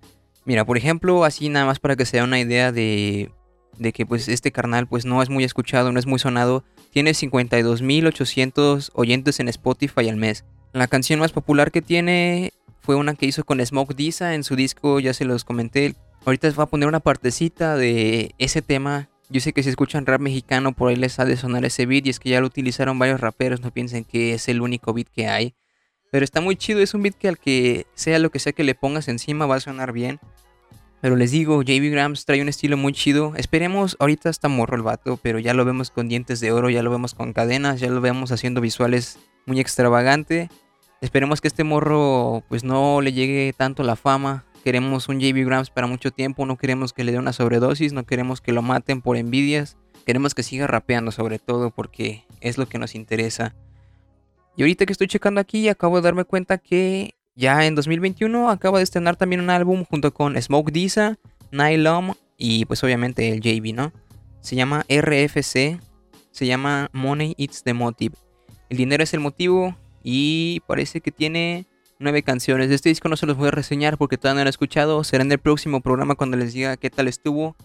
[0.45, 3.31] Mira, por ejemplo, así nada más para que se dé una idea de,
[3.77, 6.63] de que pues este carnal pues no es muy escuchado, no es muy sonado.
[6.91, 10.45] Tiene 52.800 oyentes en Spotify al mes.
[10.73, 12.51] La canción más popular que tiene
[12.81, 15.95] fue una que hizo con Smoke Disa en su disco, ya se los comenté,
[16.25, 19.09] Ahorita les voy a poner una partecita de ese tema.
[19.29, 22.05] Yo sé que si escuchan rap mexicano por ahí les ha de sonar ese beat
[22.05, 25.09] y es que ya lo utilizaron varios raperos, no piensen que es el único beat
[25.09, 25.53] que hay.
[26.11, 28.63] Pero está muy chido, es un beat que al que sea lo que sea que
[28.63, 30.19] le pongas encima va a sonar bien.
[31.01, 33.33] Pero les digo, JB Grams trae un estilo muy chido.
[33.35, 36.83] Esperemos, ahorita está morro el vato, pero ya lo vemos con dientes de oro, ya
[36.83, 40.49] lo vemos con cadenas, ya lo vemos haciendo visuales muy extravagante.
[41.01, 45.69] Esperemos que este morro pues no le llegue tanto la fama, queremos un JB Grams
[45.69, 49.01] para mucho tiempo, no queremos que le dé una sobredosis, no queremos que lo maten
[49.01, 53.53] por envidias, queremos que siga rapeando sobre todo porque es lo que nos interesa.
[54.55, 58.77] Y ahorita que estoy checando aquí, acabo de darme cuenta que ya en 2021 acaba
[58.77, 61.17] de estrenar también un álbum junto con Smoke Disa,
[61.51, 63.91] Nylon y pues obviamente el JB, ¿no?
[64.39, 65.79] Se llama RFC,
[66.31, 68.15] se llama Money It's the Motive.
[68.69, 71.65] El dinero es el motivo y parece que tiene
[72.03, 72.69] nueve canciones.
[72.69, 75.03] Este disco no se los voy a reseñar porque todavía no lo he escuchado.
[75.03, 77.55] Será en el próximo programa cuando les diga qué tal estuvo.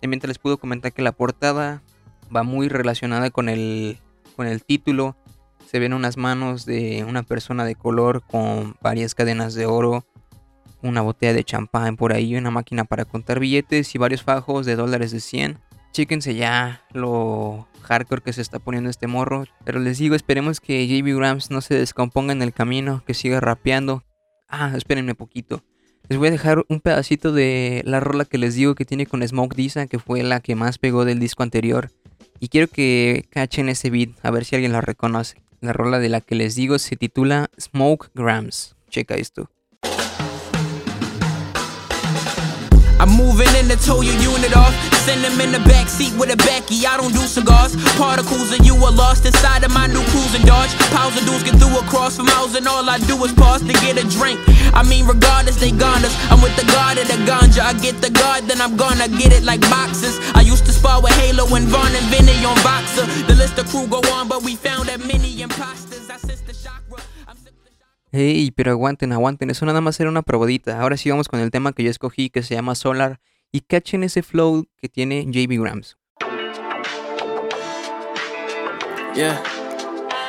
[0.00, 1.82] También te les puedo comentar que la portada
[2.34, 3.98] va muy relacionada con el,
[4.36, 5.16] con el título.
[5.66, 10.06] Se ven unas manos de una persona de color con varias cadenas de oro,
[10.82, 14.76] una botella de champán por ahí, una máquina para contar billetes y varios fajos de
[14.76, 15.58] dólares de 100.
[15.96, 19.46] Chéquense ya lo hardcore que se está poniendo este morro.
[19.64, 23.40] Pero les digo, esperemos que JB Grams no se descomponga en el camino, que siga
[23.40, 24.04] rapeando.
[24.46, 25.64] Ah, espérenme poquito.
[26.10, 29.26] Les voy a dejar un pedacito de la rola que les digo que tiene con
[29.26, 31.90] Smoke Disa, que fue la que más pegó del disco anterior.
[32.40, 35.40] Y quiero que cachen ese beat, a ver si alguien la reconoce.
[35.62, 38.76] La rola de la que les digo se titula Smoke Grams.
[38.90, 39.50] Checa esto.
[43.00, 43.48] I'm moving
[44.54, 44.95] off.
[45.06, 46.38] Send in the back seat with a.
[46.66, 47.78] I don't do cigars.
[47.94, 50.74] Particles and you are lost inside of my new cruising Dodge.
[50.90, 53.72] Pals and dudes get through across from miles, and all I do is pause to
[53.86, 54.40] get a drink.
[54.74, 56.10] I mean, regardless, they goners.
[56.26, 57.62] I'm with the guard of the ganja.
[57.62, 60.18] I get the guard, then I'm gonna get it like boxes.
[60.34, 63.06] I used to spar with Halo and Vaughn and Vinny on Boxer.
[63.30, 66.10] The list of crew go on, but we found that many imposters.
[66.10, 66.98] I sense the chakra.
[68.10, 70.80] Hey, pero aguanten, aguanten, eso nada más era una probadita.
[70.80, 73.20] Ahora sí vamos con el tema que yo escogí que se llama Solar
[73.52, 75.96] y cachen ese flow que tiene JB Grams.
[79.14, 79.42] Yeah.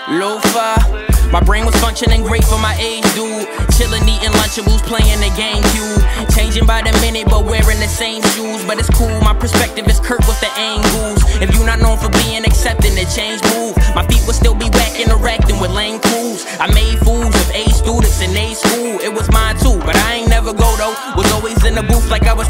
[0.09, 1.07] Lo-fi.
[1.31, 3.47] My brain was functioning great for my age, dude.
[3.75, 6.33] Chillin', eating Lunchables, playing the GameCube.
[6.33, 8.63] Changing by the minute, but wearing the same shoes.
[8.63, 11.19] But it's cool, my perspective is Kurt with the angles.
[11.43, 13.75] If you not known for being accepting, the change move.
[13.93, 16.47] My feet would still be back interacting with lame crews.
[16.63, 19.03] I made fools of A students in A school.
[19.03, 20.95] It was mine too, but I ain't never go though.
[21.19, 22.47] Was always in the booth like I was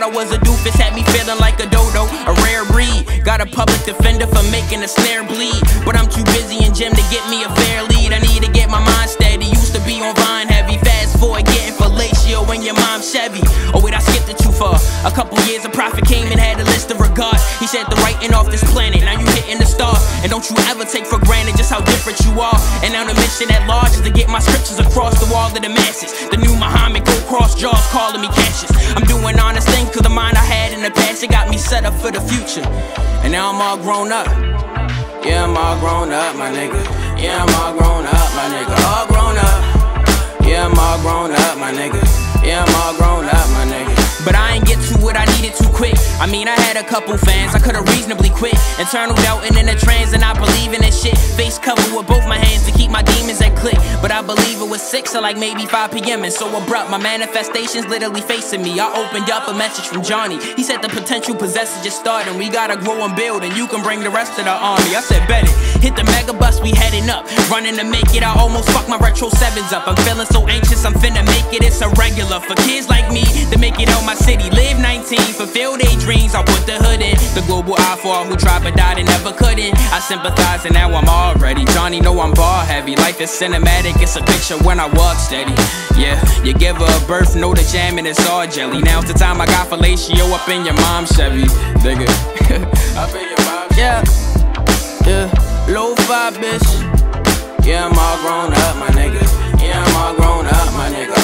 [0.00, 2.08] thought I was a doofus, had me feeling like a dodo.
[2.24, 3.24] A rare breed.
[3.24, 5.60] Got a public defender for making a snare bleed.
[5.84, 8.12] But I'm too busy in gym to get me a fair lead.
[8.12, 9.46] I need to get my mind steady.
[9.46, 10.78] Used to be on Vine heavy.
[10.78, 13.40] Fast forward, getting fellatio when your mom's Chevy.
[13.74, 14.72] Oh, wait, I skipped the two for
[15.04, 15.64] a couple years.
[15.64, 17.42] A prophet came and had a list of regards.
[17.58, 19.00] He said the writing off this planet.
[19.04, 19.26] Now you
[20.22, 22.58] and don't you ever take for granted just how different you are.
[22.84, 25.54] And now the mission at large is to get my scriptures across the wall of
[25.54, 26.12] the masses.
[26.30, 28.72] The new Muhammad go cross jaws, calling me Cassius.
[28.96, 31.58] I'm doing honest things 'cause the mind I had in the past, it got me
[31.58, 32.66] set up for the future.
[33.22, 34.28] And now I'm all grown up.
[35.24, 36.80] Yeah, I'm all grown up, my nigga.
[37.18, 38.74] Yeah, I'm all grown up, my nigga.
[38.92, 39.60] All grown up.
[40.42, 42.00] Yeah, I'm all grown up, my nigga.
[42.42, 43.89] Yeah, I'm all grown up, my nigga.
[44.24, 45.94] But I ain't get to what I needed too quick.
[46.20, 48.54] I mean, I had a couple fans, I could've reasonably quit.
[48.78, 51.16] Internal doubting in the trans and not believing in shit.
[51.36, 53.78] Face covered with both my hands to keep my demons at click.
[54.02, 56.24] But I believe it was 6 or like maybe 5 p.m.
[56.24, 56.90] and so abrupt.
[56.90, 58.78] My manifestations literally facing me.
[58.78, 60.38] I opened up a message from Johnny.
[60.56, 62.36] He said the potential possessor just started.
[62.36, 64.94] We gotta grow and build, and you can bring the rest of the army.
[64.96, 65.56] I said, bet it.
[65.80, 67.24] Hit the mega bus, we heading up.
[67.48, 69.88] Running to make it, I almost fuck my retro sevens up.
[69.88, 71.64] I'm feeling so anxious, I'm finna make it.
[71.64, 74.50] It's a regular for kids like me to make it out my city.
[74.50, 76.34] Live 19, fulfill their dreams.
[76.34, 77.14] I put the hood in.
[77.38, 79.72] The global eye for all who tried but died and never couldn't.
[79.94, 81.64] I sympathize and now I'm all ready.
[81.66, 82.96] Johnny know I'm ball heavy.
[82.96, 85.54] Life is cinematic, it's a picture when I walk steady.
[85.94, 88.80] Yeah, you give her a birth, know the jam and it's all jelly.
[88.82, 91.46] Now's the time I got fellatio up in your mom's Chevy.
[91.86, 92.08] Nigga,
[93.02, 94.02] up in your mom's Yeah,
[95.06, 95.26] yeah,
[95.70, 96.66] low five bitch.
[97.64, 99.22] Yeah, I'm all grown up, my nigga.
[99.62, 101.19] Yeah, I'm all grown up, my nigga.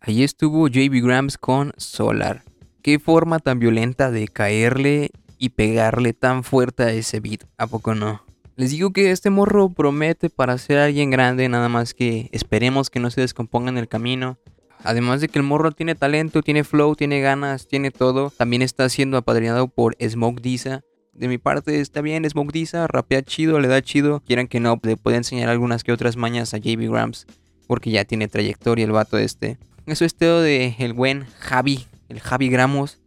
[0.00, 2.44] Allí estuvo JB Grams con Solar.
[2.82, 7.94] Qué forma tan violenta de caerle y pegarle tan fuerte a ese beat, ¿a poco
[7.94, 8.22] no?
[8.54, 13.00] Les digo que este morro promete para ser alguien grande, nada más que esperemos que
[13.00, 14.38] no se descomponga en el camino.
[14.82, 18.88] Además de que el morro tiene talento, tiene flow, tiene ganas, tiene todo, también está
[18.88, 20.84] siendo apadrinado por Smoke Disa.
[21.16, 24.20] De mi parte está bien, Smoke Disa, rapea chido, le da chido.
[24.20, 27.26] Quieran que no, le puede enseñar algunas que otras mañas a JB Grams,
[27.66, 29.56] porque ya tiene trayectoria el vato este.
[29.86, 32.98] Eso es todo de el buen Javi, el Javi Gramos.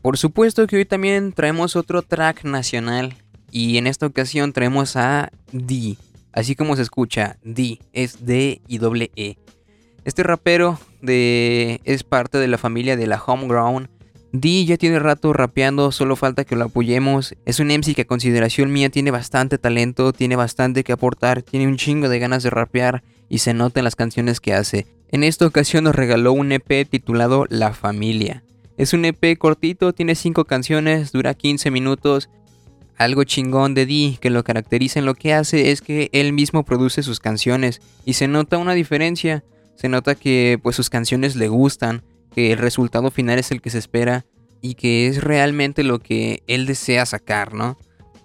[0.00, 3.14] Por supuesto que hoy también traemos otro track nacional.
[3.50, 5.96] Y en esta ocasión traemos a D.
[6.32, 7.80] Así como se escucha, D.
[7.92, 9.36] Es D y doble E.
[10.04, 13.88] Este rapero de, es parte de la familia de la Homegrown.
[14.32, 17.34] D ya tiene rato rapeando, solo falta que lo apoyemos.
[17.44, 21.66] Es un MC que a consideración mía tiene bastante talento, tiene bastante que aportar, tiene
[21.66, 24.86] un chingo de ganas de rapear y se nota en las canciones que hace.
[25.10, 28.42] En esta ocasión nos regaló un EP titulado La Familia.
[28.76, 32.28] Es un EP cortito, tiene 5 canciones, dura 15 minutos.
[32.98, 36.64] Algo chingón de D que lo caracteriza en lo que hace es que él mismo
[36.64, 39.44] produce sus canciones y se nota una diferencia.
[39.76, 42.02] Se nota que pues sus canciones le gustan,
[42.36, 44.26] que el resultado final es el que se espera
[44.60, 47.78] y que es realmente lo que él desea sacar, ¿no?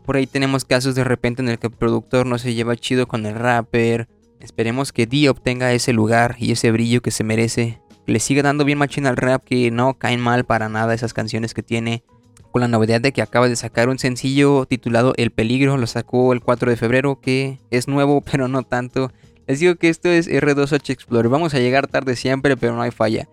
[0.05, 3.07] Por ahí tenemos casos de repente en el que el productor no se lleva chido
[3.07, 4.09] con el rapper.
[4.41, 7.79] Esperemos que D obtenga ese lugar y ese brillo que se merece.
[8.05, 11.13] Que le siga dando bien machina al rap, que no caen mal para nada esas
[11.13, 12.03] canciones que tiene.
[12.51, 16.33] Con la novedad de que acaba de sacar un sencillo titulado El Peligro, lo sacó
[16.33, 19.13] el 4 de febrero, que es nuevo pero no tanto.
[19.47, 21.29] Les digo que esto es R2H Explorer.
[21.29, 23.29] Vamos a llegar tarde siempre, pero no hay falla.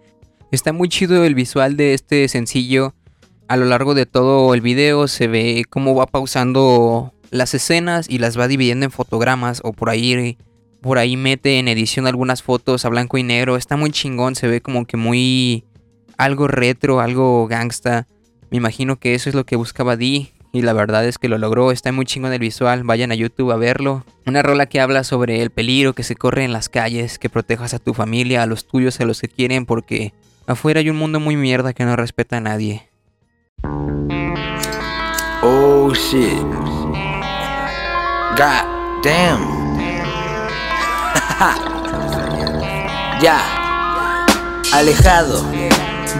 [0.50, 2.94] Está muy chido el visual de este sencillo.
[3.48, 8.16] A lo largo de todo el video se ve cómo va pausando las escenas y
[8.16, 10.38] las va dividiendo en fotogramas o por ahí
[10.80, 13.56] por ahí mete en edición algunas fotos a blanco y negro.
[13.56, 15.64] Está muy chingón, se ve como que muy
[16.16, 18.06] algo retro, algo gangsta.
[18.50, 21.36] Me imagino que eso es lo que buscaba D y la verdad es que lo
[21.36, 24.02] logró, está muy chingón el visual, vayan a YouTube a verlo.
[24.24, 27.74] Una rola que habla sobre el peligro que se corre en las calles, que protejas
[27.74, 30.14] a tu familia, a los tuyos, a los que quieren, porque
[30.48, 32.88] afuera hay un mundo muy mierda que no respeta a nadie.
[35.42, 36.42] Oh shit.
[38.36, 38.64] God
[39.04, 39.78] damn.
[43.22, 43.38] ya.
[44.72, 45.44] Alejado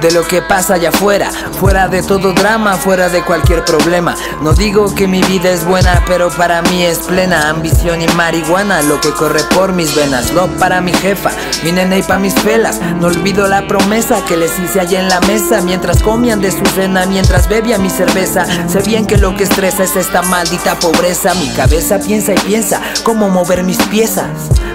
[0.01, 4.15] de lo que pasa allá afuera, fuera de todo drama, fuera de cualquier problema.
[4.43, 8.83] No digo que mi vida es buena, pero para mí es plena ambición y marihuana,
[8.83, 10.33] lo que corre por mis venas.
[10.33, 11.31] Lo para mi jefa,
[11.65, 12.81] mi nene y pa' mis pelas.
[13.01, 16.65] No olvido la promesa que les hice allá en la mesa, mientras comían de su
[16.75, 18.47] cena, mientras bebía mi cerveza.
[18.69, 21.35] Sé bien que lo que estresa es esta maldita pobreza.
[21.35, 24.29] Mi cabeza piensa y piensa cómo mover mis piezas.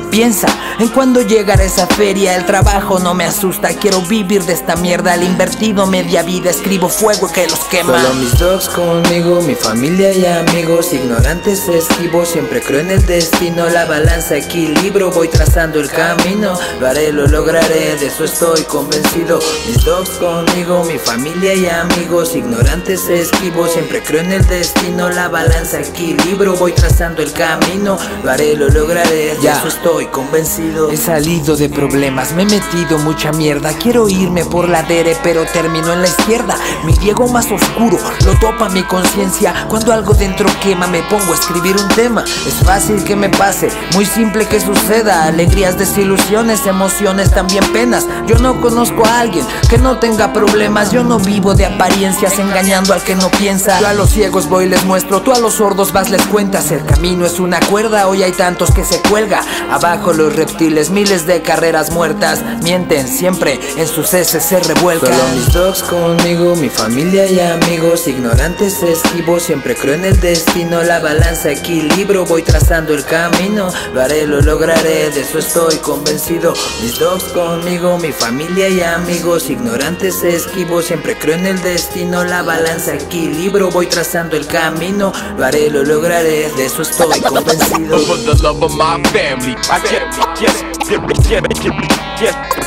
[0.09, 0.47] Piensa
[0.79, 5.02] en cuando llegará esa feria, el trabajo no me asusta, quiero vivir de esta mierda
[5.03, 5.23] mierda.
[5.33, 8.01] Invertido media vida, escribo fuego que los quema.
[8.01, 13.67] Solo mis dogs conmigo, mi familia y amigos, ignorantes esquivo, siempre creo en el destino,
[13.69, 19.39] la balanza equilibro, voy trazando el camino, lo haré, lo lograré, de eso estoy convencido.
[19.67, 25.27] Mis dogs conmigo, mi familia y amigos, ignorantes esquivo, siempre creo en el destino, la
[25.27, 30.91] balanza equilibro, voy trazando el camino, lo haré, lo lograré, de eso estoy convencido.
[30.91, 33.73] He salido de problemas, me he metido mucha mierda.
[33.73, 34.83] Quiero irme por la
[35.23, 36.55] pero termino en la izquierda.
[36.83, 39.65] Mi Diego más oscuro lo topa mi conciencia.
[39.67, 42.23] Cuando algo dentro quema, me pongo a escribir un tema.
[42.23, 45.25] Es fácil que me pase, muy simple que suceda.
[45.25, 48.05] Alegrías, desilusiones, emociones, también penas.
[48.27, 50.91] Yo no conozco a alguien que no tenga problemas.
[50.91, 53.79] Yo no vivo de apariencias, engañando al que no piensa.
[53.79, 56.69] Yo a los ciegos voy y les muestro, tú a los sordos vas les cuentas.
[56.71, 59.41] El camino es una cuerda, hoy hay tantos que se cuelga.
[59.71, 62.43] Abajo los reptiles, miles de carreras muertas.
[62.61, 68.83] Mienten siempre, en sus heces se Solo mis dogs conmigo, mi familia y amigos, ignorantes
[68.83, 74.27] esquivo, siempre creo en el destino, la balanza equilibro, voy trazando el camino, lo haré,
[74.27, 76.53] lo lograré, de eso estoy convencido.
[76.81, 82.41] Mis dogs conmigo, mi familia y amigos, ignorantes esquivo, siempre creo en el destino, la
[82.41, 87.99] balanza equilibro, voy trazando el camino, lo haré, lo lograré, de eso estoy convencido.
[87.99, 89.55] For the love of my family.
[89.71, 89.79] I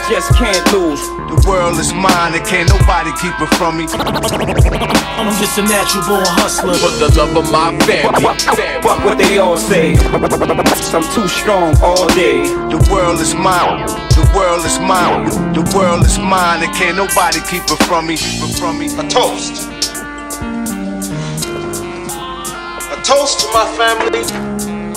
[0.09, 1.01] just, can't lose.
[1.27, 3.87] The world is mine and can't nobody keep it from me.
[5.17, 6.75] I'm just a natural born hustler.
[6.75, 8.23] For the love of my family.
[8.83, 9.97] Fuck what they all say.
[9.97, 12.43] I'm too strong all day.
[12.45, 13.87] The world is mine.
[14.15, 15.27] The world is mine.
[15.53, 18.17] The world is mine and can't nobody keep it from me.
[18.17, 18.87] From me.
[18.87, 19.69] A toast.
[22.93, 24.23] A toast to my family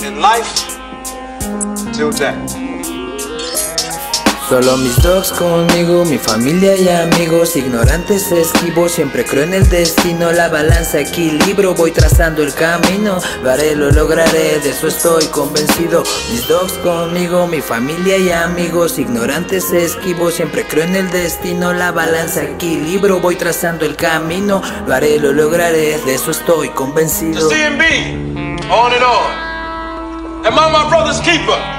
[0.06, 0.78] and life
[1.94, 2.69] till death.
[4.50, 10.32] Solo mis dogs conmigo, mi familia y amigos, ignorantes esquivo, siempre creo en el destino,
[10.32, 16.02] la balanza equilibro, voy trazando el camino, lo lo lograré, de eso estoy convencido.
[16.32, 21.92] Mis dogs conmigo, mi familia y amigos, ignorantes esquivo, siempre creo en el destino, la
[21.92, 27.50] balanza equilibro, voy trazando el camino, lo lo lograré, de eso estoy convencido.
[27.50, 30.48] The CMB, on and on.
[30.48, 31.79] Am I my brother's keeper?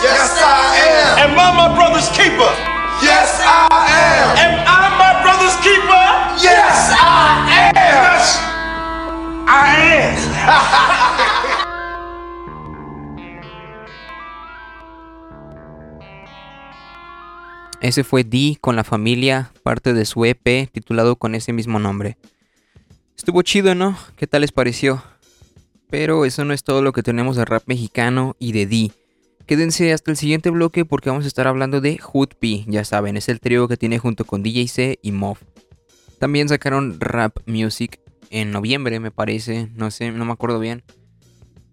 [0.00, 1.18] Yes, I am.
[1.18, 2.52] Am I my brother's keeper?
[3.02, 4.38] Yes, I am.
[4.38, 6.06] Am I my brother's keeper?
[6.38, 7.74] Yes, I am.
[7.74, 8.38] Yes,
[9.48, 10.14] I am.
[17.80, 22.16] Ese fue D con la familia, parte de su EP titulado con ese mismo nombre.
[23.16, 23.98] Estuvo chido, ¿no?
[24.16, 25.02] ¿Qué tal les pareció?
[25.90, 28.92] Pero eso no es todo lo que tenemos de rap mexicano y de D.
[29.48, 33.16] Quédense hasta el siguiente bloque porque vamos a estar hablando de Hood P, ya saben,
[33.16, 35.40] es el trío que tiene junto con DJ C y Moff.
[36.18, 40.84] También sacaron Rap Music en noviembre, me parece, no sé, no me acuerdo bien.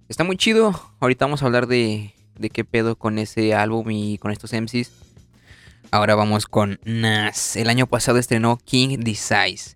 [0.07, 4.19] Está muy chido, ahorita vamos a hablar de, de qué pedo con ese álbum y
[4.19, 4.93] con estos MCs.
[5.91, 7.57] Ahora vamos con Nas.
[7.57, 9.76] El año pasado estrenó King Size.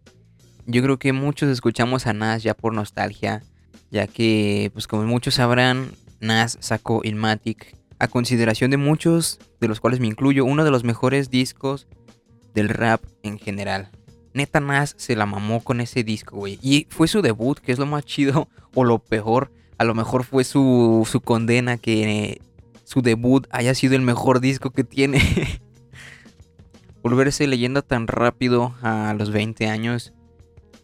[0.67, 3.43] Yo creo que muchos escuchamos a Nas ya por nostalgia,
[3.91, 5.91] ya que, pues como muchos sabrán,
[6.21, 10.83] Nas sacó Ilmatic, a consideración de muchos, de los cuales me incluyo, uno de los
[10.83, 11.87] mejores discos
[12.53, 13.91] del rap en general.
[14.33, 16.59] Neta Nas se la mamó con ese disco, güey.
[16.61, 19.51] Y fue su debut, que es lo más chido, o lo peor.
[19.77, 22.41] A lo mejor fue su, su condena que
[22.83, 25.21] su debut haya sido el mejor disco que tiene.
[27.03, 30.13] Volverse leyenda tan rápido a los 20 años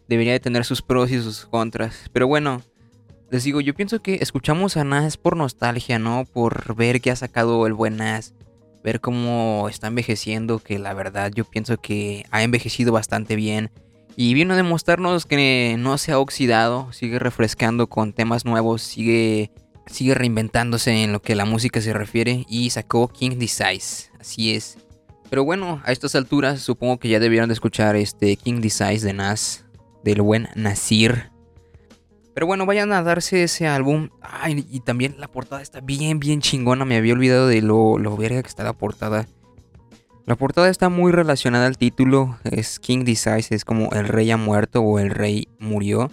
[0.08, 2.08] debería de tener sus pros y sus contras.
[2.12, 2.62] Pero bueno,
[3.30, 6.24] les digo, yo pienso que escuchamos a Nas por nostalgia, ¿no?
[6.24, 8.34] Por ver que ha sacado el buen Nas.
[8.84, 13.70] Ver cómo está envejeciendo, que la verdad yo pienso que ha envejecido bastante bien.
[14.14, 19.50] Y vino a demostrarnos que no se ha oxidado, sigue refrescando con temas nuevos, sigue,
[19.86, 24.10] sigue reinventándose en lo que la música se refiere y sacó King Size.
[24.20, 24.78] Así es.
[25.28, 29.12] Pero bueno, a estas alturas supongo que ya debieron de escuchar este King Size de
[29.12, 29.64] Nas,
[30.04, 31.35] del buen Nasir.
[32.36, 34.10] Pero bueno, vayan a darse ese álbum.
[34.20, 36.84] Ay, y también la portada está bien, bien chingona.
[36.84, 39.26] Me había olvidado de lo, lo verga que está la portada.
[40.26, 42.38] La portada está muy relacionada al título.
[42.44, 46.10] Es King Size, es como el rey ha muerto o el rey murió.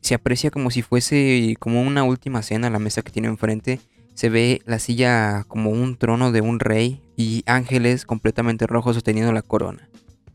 [0.00, 3.78] Se aprecia como si fuese como una última cena la mesa que tiene enfrente.
[4.12, 9.32] Se ve la silla como un trono de un rey y ángeles completamente rojos sosteniendo
[9.32, 9.88] la corona.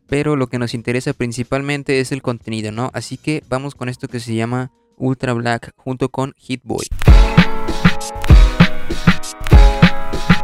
[0.06, 2.90] Pero lo que nos interesa principalmente es el contenido, ¿no?
[2.94, 6.84] Así que vamos con esto que se llama Ultra Black junto con Hit Boy.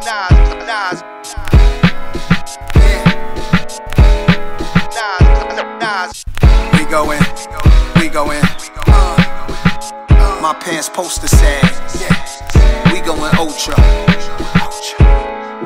[0.03, 0.47] Yeah.
[6.91, 7.21] go in,
[8.01, 8.43] we go in.
[10.41, 11.63] My pants poster sad.
[12.01, 12.93] Yeah.
[12.93, 13.75] We going ultra.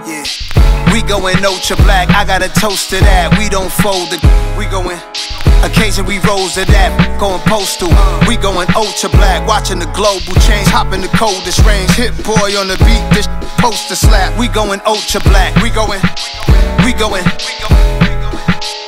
[0.06, 0.49] Yeah.
[0.92, 2.10] We going ultra black.
[2.10, 3.36] I got a toast to that.
[3.38, 4.22] We don't fold it.
[4.58, 4.98] We going.
[5.60, 6.88] Occasion we rose to that,
[7.20, 7.92] going postal.
[8.24, 11.92] We going ultra black, watching the global change, hopping the coldest range.
[11.92, 13.28] Hit boy on the beat, this
[13.60, 14.32] poster slap.
[14.40, 15.52] We going ultra black.
[15.60, 16.00] We going,
[16.80, 17.28] we going.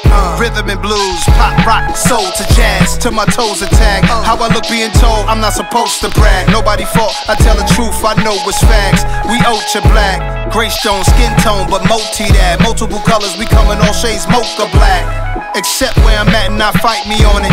[0.08, 4.04] Uh, rhythm and blues, pop, rock, soul to jazz, till my toes attack.
[4.08, 6.48] How I look being told, I'm not supposed to brag.
[6.48, 9.04] Nobody fault, I tell the truth, I know it's facts.
[9.28, 12.60] We ultra black, gray stone, skin tone, but multi that.
[12.60, 15.02] Multiple colors, we coming all shades, mocha black.
[15.56, 17.52] Except where I'm at and not fight me on it.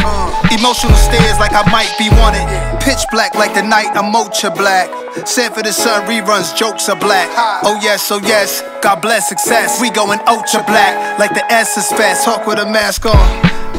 [0.52, 2.44] Emotional stares like I might be wanted.
[2.84, 4.92] Pitch black like the night, I'm mocha black.
[5.28, 7.28] Sanford and Son reruns, jokes are black.
[7.64, 9.82] Oh yes, oh yes, God bless success.
[9.82, 12.24] We going ultra black, like the S is fast.
[12.26, 13.18] Talk with a mask on,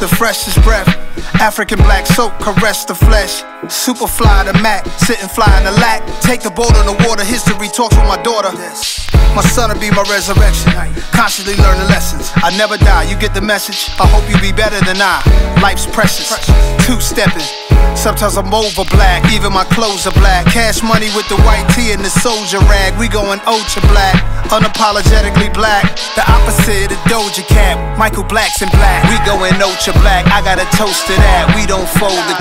[0.01, 0.89] the freshest breath.
[1.41, 3.43] African black soap caress the flesh.
[3.69, 6.01] Super fly the Mac, sitting fly in the lack.
[6.21, 8.51] Take the boat on the water, history talks with my daughter.
[9.35, 10.73] My son will be my resurrection.
[11.13, 12.33] Constantly learning lessons.
[12.37, 13.91] I never die, you get the message.
[14.01, 15.23] I hope you be better than I.
[15.63, 16.29] Life's precious.
[16.87, 17.47] Two stepping.
[17.95, 20.47] Sometimes I'm over black, even my clothes are black.
[20.47, 22.97] Cash money with the white tee and the soldier rag.
[22.99, 24.17] We going ultra black,
[24.49, 25.85] unapologetically black.
[26.17, 27.77] The opposite of Doja Cat.
[27.99, 29.05] Michael Black's in black.
[29.11, 30.27] We going ultra black.
[30.33, 31.53] I got a toast to that.
[31.57, 32.41] We don't fold it.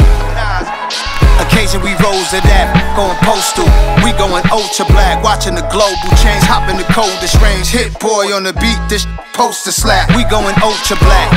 [1.39, 2.67] Occasion we rose to that,
[2.99, 3.67] going postal.
[4.03, 7.67] We going ultra black, watching the global change, hopping the coldest range.
[7.71, 10.11] Hit boy on the beat, this poster slap.
[10.15, 11.29] We going ultra black.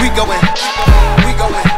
[0.00, 0.40] We going,
[1.24, 1.68] we going,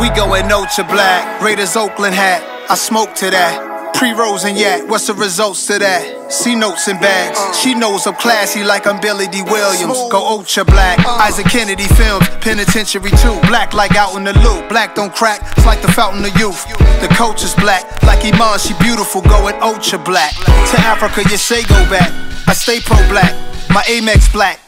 [0.00, 1.40] we going ultra black.
[1.40, 3.75] Raiders Oakland hat, I smoke to that.
[3.96, 6.30] Pre-rose and yak, what's the results to that?
[6.30, 7.40] C notes and bags.
[7.58, 9.40] She knows I'm classy like I'm Billy D.
[9.42, 9.96] Williams.
[10.10, 10.98] Go ultra black.
[11.06, 13.40] Isaac Kennedy films, penitentiary too.
[13.48, 14.68] Black like out in the loop.
[14.68, 16.60] Black don't crack, it's like the fountain of youth.
[17.00, 20.34] The coach is black, like Iman, she beautiful, going ultra black.
[20.44, 22.12] To Africa, you say go back.
[22.46, 23.32] I stay pro black,
[23.70, 24.60] my Amex black.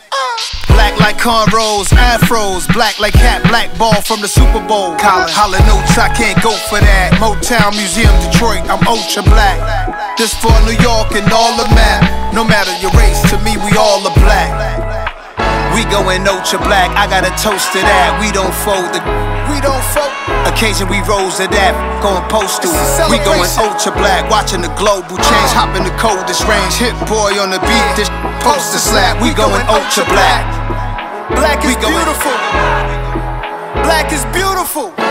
[0.69, 4.95] Black like cornrows, afros, black like hat, black ball from the Super Bowl.
[4.99, 7.19] Holla notes, I can't go for that.
[7.19, 9.59] Motown Museum, Detroit, I'm ultra black.
[10.17, 12.33] This for New York and all the map.
[12.33, 14.51] No matter your race, to me we all are black.
[15.75, 18.19] We going ultra black, I got a toast to that.
[18.19, 19.03] We don't fold the,
[19.59, 19.83] we don't.
[20.47, 22.71] Occasion we rose to that, going postal.
[23.11, 26.79] We going ultra black, watching the global change, hopping the coldest range.
[26.79, 28.11] Hit boy on the beat, this
[28.47, 29.19] poster slap.
[29.19, 30.47] We going ultra black.
[31.35, 32.35] Black is beautiful.
[33.83, 35.08] Black is beautiful.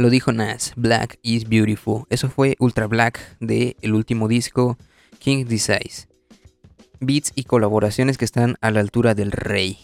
[0.00, 2.04] Lo dijo Nas, Black is Beautiful.
[2.08, 4.78] Eso fue Ultra Black de el último disco
[5.18, 6.08] King Size.
[7.00, 9.76] Beats y colaboraciones que están a la altura del rey.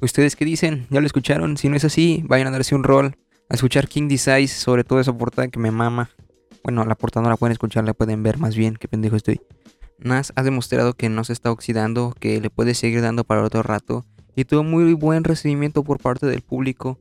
[0.00, 0.88] ¿Ustedes qué dicen?
[0.90, 1.56] ¿Ya lo escucharon?
[1.56, 3.16] Si no es así, vayan a darse un rol
[3.48, 6.10] a escuchar King Size, sobre todo esa portada que me mama.
[6.64, 9.40] Bueno, la portada no la pueden escuchar, la pueden ver más bien, qué pendejo estoy.
[10.00, 13.62] Nas ha demostrado que no se está oxidando, que le puede seguir dando para otro
[13.62, 16.98] rato y tuvo muy buen recibimiento por parte del público.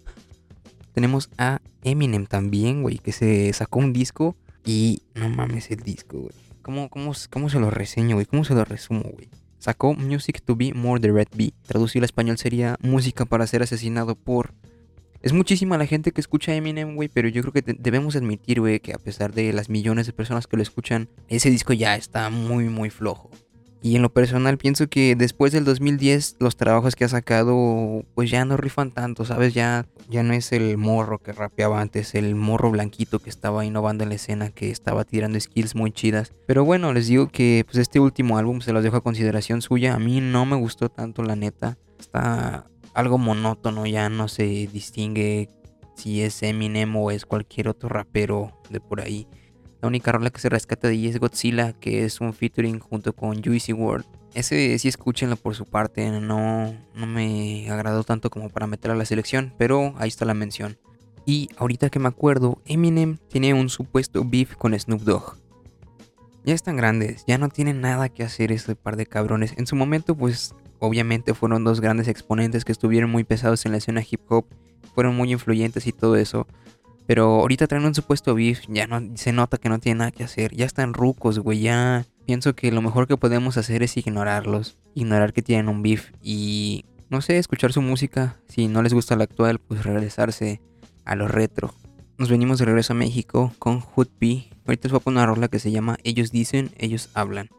[0.94, 4.36] Tenemos a Eminem también, güey, que se sacó un disco
[4.66, 6.36] y no mames el disco, güey.
[6.62, 8.26] ¿Cómo, cómo, cómo se lo reseño, güey?
[8.26, 9.30] ¿Cómo se lo resumo, güey?
[9.60, 11.54] Sacó Music to Be More the Red Bee.
[11.66, 14.54] Traducido al español sería música para ser asesinado por...
[15.22, 18.80] Es muchísima la gente que escucha Eminem, güey, pero yo creo que debemos admitir, güey,
[18.82, 22.30] que a pesar de las millones de personas que lo escuchan, ese disco ya está
[22.30, 23.32] muy, muy flojo.
[23.86, 28.32] Y en lo personal pienso que después del 2010 los trabajos que ha sacado pues
[28.32, 29.54] ya no rifan tanto, ¿sabes?
[29.54, 34.04] Ya, ya no es el morro que rapeaba antes, el morro blanquito que estaba innovando
[34.04, 36.32] en la escena, que estaba tirando skills muy chidas.
[36.48, 39.96] Pero bueno, les digo que pues este último álbum se los dejo a consideración suya.
[39.96, 41.78] A mí no me gustó tanto la neta.
[42.00, 45.50] Está algo monótono, ya no se distingue
[45.98, 49.28] si es Eminem o es cualquier otro rapero de por ahí.
[49.84, 53.12] La única rola que se rescata de ahí es Godzilla, que es un featuring junto
[53.12, 54.06] con Juicy World.
[54.34, 58.96] Ese sí escúchenlo por su parte, no, no me agradó tanto como para meter a
[58.96, 60.78] la selección, pero ahí está la mención.
[61.26, 65.36] Y ahorita que me acuerdo, Eminem tiene un supuesto beef con Snoop Dogg.
[66.46, 69.54] Ya están grandes, ya no tienen nada que hacer este par de cabrones.
[69.58, 73.80] En su momento, pues obviamente fueron dos grandes exponentes que estuvieron muy pesados en la
[73.80, 74.46] escena hip hop,
[74.96, 76.48] fueron muy influyentes y todo eso.
[77.06, 80.24] Pero ahorita traen un supuesto beef, ya no se nota que no tiene nada que
[80.24, 84.78] hacer, ya están rucos, güey, ya pienso que lo mejor que podemos hacer es ignorarlos,
[84.96, 89.16] ignorar que tienen un beef y no sé, escuchar su música, si no les gusta
[89.16, 90.62] la actual, pues regresarse
[91.06, 91.74] a lo retro.
[92.18, 94.50] Nos venimos de regreso a México con Hood P.
[94.66, 97.50] Ahorita les voy a poner una rola que se llama Ellos dicen, ellos hablan.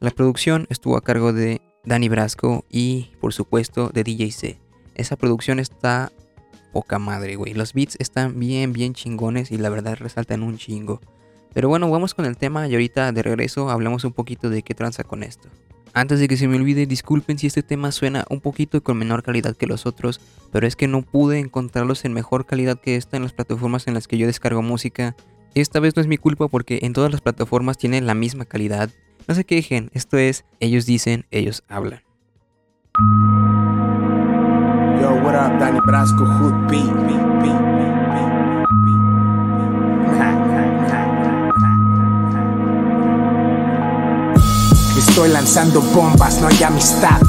[0.00, 4.60] La producción estuvo a cargo de Danny Brasco y, por supuesto, de DJ C.
[4.94, 6.12] Esa producción está
[6.72, 7.54] poca madre, güey.
[7.54, 11.00] Los beats están bien, bien chingones y la verdad resaltan un chingo.
[11.52, 14.74] Pero bueno, vamos con el tema y ahorita de regreso hablamos un poquito de qué
[14.74, 15.48] tranza con esto.
[15.92, 19.24] Antes de que se me olvide, disculpen si este tema suena un poquito con menor
[19.24, 20.20] calidad que los otros,
[20.52, 23.94] pero es que no pude encontrarlos en mejor calidad que esta en las plataformas en
[23.94, 25.16] las que yo descargo música.
[25.56, 28.90] Esta vez no es mi culpa porque en todas las plataformas tienen la misma calidad.
[29.26, 32.02] No se quejen, esto es, ellos dicen, ellos hablan.
[35.30, 36.90] What up, Brasco, Hood Beat.
[44.98, 47.20] Estoy lanzando bombas, no hay amistad.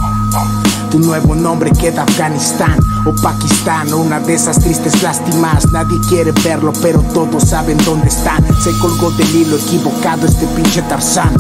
[0.89, 5.71] Tu nuevo nombre queda Afganistán o Pakistán o una de esas tristes lástimas.
[5.71, 8.43] Nadie quiere verlo, pero todos saben dónde están.
[8.61, 11.33] Se colgó del hilo equivocado este pinche Tarzán.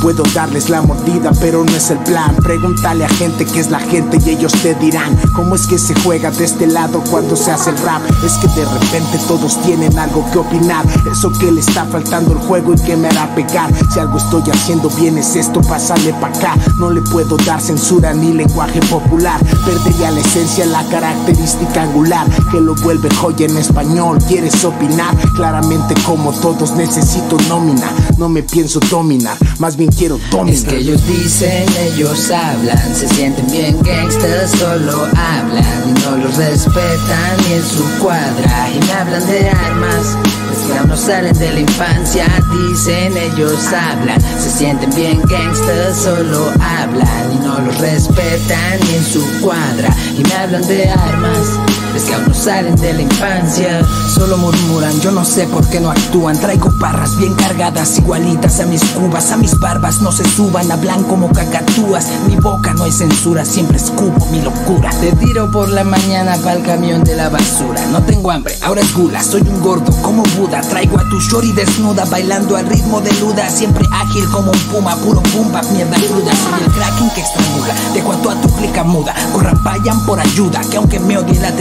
[0.00, 2.34] Puedo darles la mordida, pero no es el plan.
[2.36, 5.94] Pregúntale a gente qué es la gente y ellos te dirán cómo es que se
[6.02, 8.02] juega de este lado cuando se hace el rap.
[8.24, 10.86] Es que de repente todos tienen algo que opinar.
[11.10, 13.72] Eso que le está faltando el juego y que me hará pegar.
[13.92, 16.54] Si algo estoy haciendo bien es esto, pásale pa' acá.
[16.78, 19.40] No le puedo dar censura ni lenguaje popular.
[19.64, 24.18] Perdería la esencia, la característica angular que lo vuelve joya en español.
[24.28, 25.16] ¿Quieres opinar?
[25.34, 27.90] Claramente, como todos, necesito nómina.
[28.18, 30.54] No me pienso dominar, más bien quiero dominar.
[30.54, 36.36] Es que ellos dicen, ellos hablan, se sienten bien gangsters, solo hablan y no los
[36.36, 40.16] respetan ni en su cuadra y me hablan de armas.
[40.52, 42.26] Es que aún no salen de la infancia,
[42.68, 49.04] dicen ellos hablan, se sienten bien gangsters, solo hablan y no los respetan ni en
[49.04, 51.77] su cuadra y me hablan de armas.
[51.98, 53.84] Que aún salen de la infancia.
[54.14, 56.38] Solo murmuran, yo no sé por qué no actúan.
[56.38, 59.30] Traigo barras bien cargadas, igualitas a mis cubas.
[59.32, 62.06] A mis barbas no se suban, hablan como cacatúas.
[62.26, 64.90] Mi boca no hay censura, siempre escupo mi locura.
[65.00, 67.84] Te tiro por la mañana pa'l camión de la basura.
[67.90, 69.22] No tengo hambre, ahora es gula.
[69.22, 70.60] Soy un gordo como Buda.
[70.62, 73.50] Traigo a tu shorty desnuda, bailando al ritmo de luda.
[73.50, 76.32] Siempre ágil como un puma, puro pumba, mierda cruda.
[76.32, 77.74] Soy el kraken que estrangula.
[77.92, 79.14] Dejo a tu, a tu clica muda.
[79.32, 81.52] Corran, vayan por ayuda, que aunque me odie la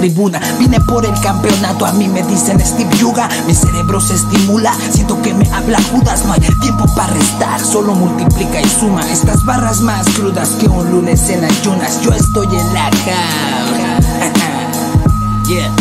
[0.59, 3.29] Vine por el campeonato, a mí me dicen Steve Yuga.
[3.45, 6.25] Mi cerebro se estimula, siento que me habla Judas.
[6.25, 9.09] No hay tiempo para restar, solo multiplica y suma.
[9.11, 12.01] Estas barras más crudas que un lunes en ayunas.
[12.01, 14.05] Yo estoy en la house.
[15.47, 15.71] yeah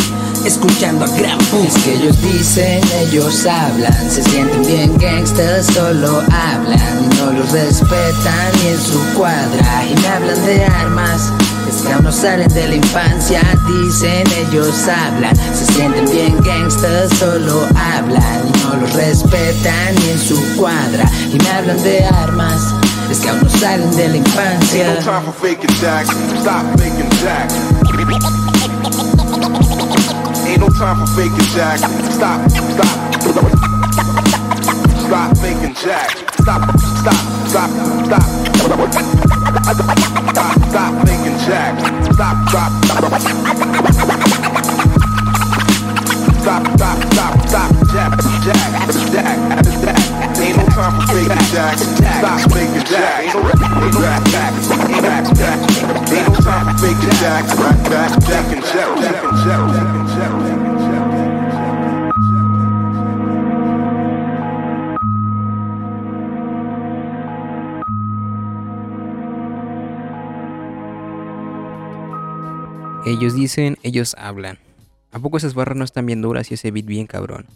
[0.46, 7.04] escuchando a Gran Es que ellos dicen, ellos hablan, se sienten bien gangsters, solo hablan
[7.04, 11.32] y no los respetan ni en su cuadra y me hablan de armas.
[11.68, 17.16] Es que aún no salen de la infancia, dicen ellos hablan, se sienten bien gangsters,
[17.18, 22.74] solo hablan y no los respetan ni en su cuadra y me hablan de armas.
[23.10, 24.86] Es que aún no salen de la infancia.
[30.46, 31.78] Ain't no time for faking Jack.
[32.12, 32.96] Stop stop.
[35.06, 36.35] Stop faking Jack.
[36.46, 37.70] Stop, stop, stop,
[38.06, 38.22] stop.
[40.30, 41.74] Stop, stop faking Jack.
[42.14, 43.02] Stop, stop, stop.
[46.38, 47.70] Stop, stop, stop, stop.
[47.90, 48.12] Jack,
[48.46, 48.70] Jack,
[49.10, 49.38] Jack,
[49.82, 49.98] Jack.
[50.38, 51.78] Ain't no time for faking Jack.
[51.78, 53.24] Stop faking Jack.
[53.24, 53.50] Ain't no,
[54.30, 55.58] Jack, Jack, Jack, Jack.
[56.12, 57.42] Ain't no time for faking Jack.
[57.42, 60.55] Jack, Jack, Jack and Jack, Jack and Jack, Jack and Jack,
[73.06, 74.58] Ellos dicen, ellos hablan.
[75.12, 77.46] ¿A poco esas barras no están bien duras y ese beat bien cabrón?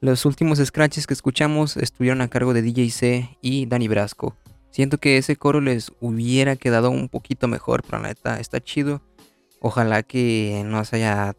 [0.00, 4.34] Los últimos scratches que escuchamos estuvieron a cargo de DJ C y Danny Brasco.
[4.72, 9.00] Siento que ese coro les hubiera quedado un poquito mejor, pero la neta está chido.
[9.60, 11.36] Ojalá que no se haya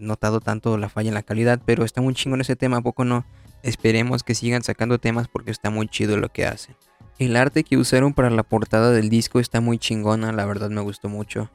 [0.00, 3.06] notado tanto la falla en la calidad, pero está muy chingón ese tema, ¿a poco
[3.06, 3.24] no?
[3.62, 6.76] Esperemos que sigan sacando temas porque está muy chido lo que hacen.
[7.18, 10.82] El arte que usaron para la portada del disco está muy chingona, la verdad me
[10.82, 11.48] gustó mucho.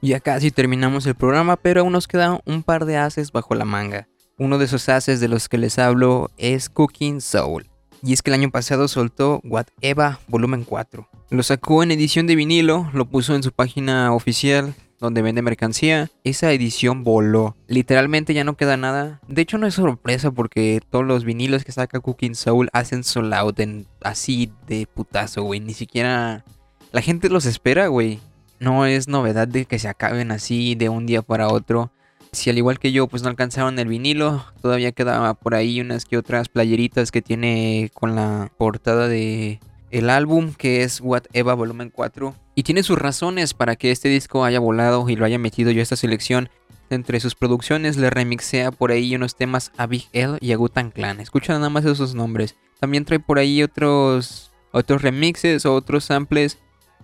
[0.00, 3.64] Ya casi terminamos el programa, pero aún nos quedan un par de haces bajo la
[3.64, 4.08] manga.
[4.38, 7.68] Uno de esos haces de los que les hablo es Cooking Soul.
[8.02, 11.08] Y es que el año pasado soltó What Eva Volumen 4.
[11.30, 16.10] Lo sacó en edición de vinilo, lo puso en su página oficial donde vende mercancía.
[16.24, 17.56] Esa edición voló.
[17.66, 19.20] Literalmente ya no queda nada.
[19.28, 23.32] De hecho, no es sorpresa porque todos los vinilos que saca Cooking Soul hacen sold
[23.34, 23.60] out
[24.02, 25.60] así de putazo, güey.
[25.60, 26.44] Ni siquiera
[26.92, 28.20] la gente los espera, güey.
[28.60, 31.92] No es novedad de que se acaben así de un día para otro.
[32.32, 36.04] Si al igual que yo, pues no alcanzaron el vinilo, todavía quedaba por ahí unas
[36.04, 41.54] que otras playeritas que tiene con la portada de el álbum que es What Eva
[41.54, 45.38] Volumen 4 y tiene sus razones para que este disco haya volado y lo haya
[45.38, 46.50] metido yo a esta selección.
[46.90, 50.90] Entre sus producciones le remixea por ahí unos temas a Big L y a Gutan
[50.90, 51.20] Clan.
[51.20, 52.56] Escucha nada más esos nombres.
[52.80, 56.58] También trae por ahí otros otros remixes o otros samples.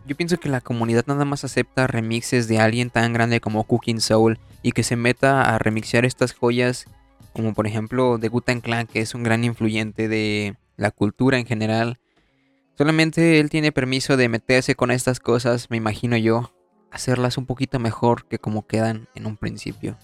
[0.06, 4.00] Yo pienso que la comunidad nada más acepta remixes de alguien tan grande como Cooking
[4.00, 6.86] Soul y que se meta a remixear estas joyas
[7.32, 11.46] como por ejemplo de Gutan Clan que es un gran influyente de la cultura en
[11.46, 11.98] general
[12.76, 16.52] Solamente él tiene permiso de meterse con estas cosas, me imagino yo,
[16.90, 19.96] hacerlas un poquito mejor que como quedan en un principio.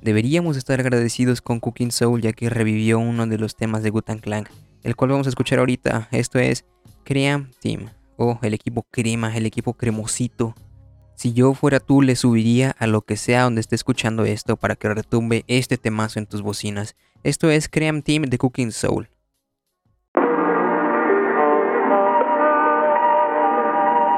[0.00, 4.18] Deberíamos estar agradecidos con Cooking Soul ya que revivió uno de los temas de Gutan
[4.18, 4.48] Clan,
[4.82, 6.08] el cual vamos a escuchar ahorita.
[6.10, 6.64] Esto es
[7.04, 10.54] Cream Team, o el equipo crema, el equipo cremosito.
[11.14, 14.76] Si yo fuera tú, le subiría a lo que sea donde esté escuchando esto para
[14.76, 16.94] que retumbe este temazo en tus bocinas.
[17.22, 19.08] Esto es Cream Team de Cooking Soul.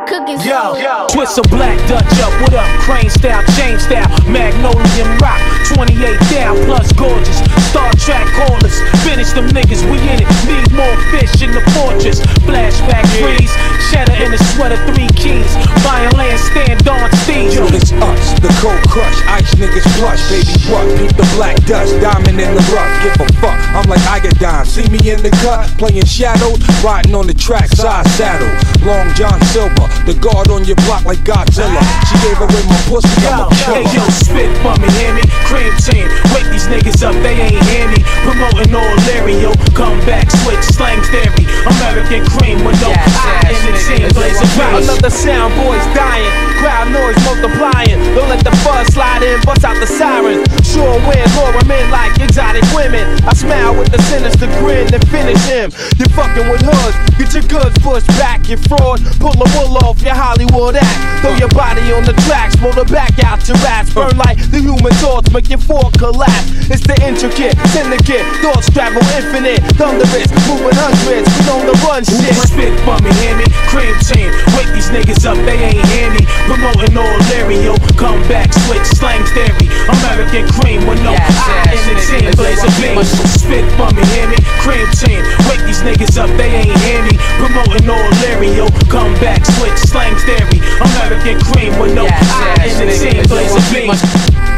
[0.08, 2.64] Yo, yo, twist a black Dutch up, what up?
[2.80, 5.36] Crane style, chain style, Magnolia rock,
[5.76, 7.36] 28 down, plus gorgeous.
[7.68, 10.28] Star Trek callers, finish them niggas, we in it.
[10.48, 12.24] Need more fish in the fortress.
[12.48, 13.52] Flashback freeze,
[13.92, 15.52] cheddar in the sweater, three keys.
[15.84, 17.52] Buying land, stand on steam.
[17.52, 20.88] Yo, it's us, the cold crush, ice niggas flush, baby what?
[20.96, 22.92] Peep the black dust, diamond in the rough.
[23.04, 24.66] Give a fuck, I'm like Igodine.
[24.66, 28.48] See me in the cut, playing shadows, riding on the track, side saddle.
[28.86, 31.80] Long John Silver, the guard on your block like Godzilla.
[32.06, 33.82] She gave away my pussy, I'm a killer.
[33.82, 35.24] Hey yo, spit for me, hear me?
[35.48, 38.00] Cream team, wake these niggas up, they ain't hear me.
[38.26, 41.48] Promoting all Lario, come back, switch slang theory.
[41.66, 44.46] American cream with no I in the team, blaze a
[44.78, 47.98] Another sound boy's dying, crowd noise multiplying.
[48.14, 50.42] Don't let the fuzz slide in, bust out the sirens.
[50.66, 53.06] Sure win, lure 'em in like exotic women.
[53.26, 55.70] I smile with the sinister grin and finish him.
[55.96, 59.00] You're fucking with hoods, get your goods pushed back, you fraud.
[59.22, 60.98] Pull the wool off your Hollywood act.
[61.22, 63.90] Throw your body on the tracks, pull the back out your rats.
[63.94, 66.50] Burn like the human thoughts, make your fork collapse.
[66.70, 69.62] It's the intricate syndicate, thoughts travel infinite.
[69.78, 72.34] Thunderous, moving hundreds, we on the run shit.
[72.50, 73.46] Spit for me, hear me?
[73.70, 76.26] Cream team, wake these niggas up, they ain't hear me.
[76.48, 79.68] Promoting all Lario, come back, switch slang theory.
[79.84, 82.96] American cream with no I in the team, blaze a beam.
[83.36, 84.40] Spit for me, hear me?
[84.64, 87.20] Cream team, wake these niggas up, they ain't hear me.
[87.36, 90.64] Promoting all Lario, come back, switch slang theory.
[90.80, 94.57] American cream with no I in the team, blaze a beam.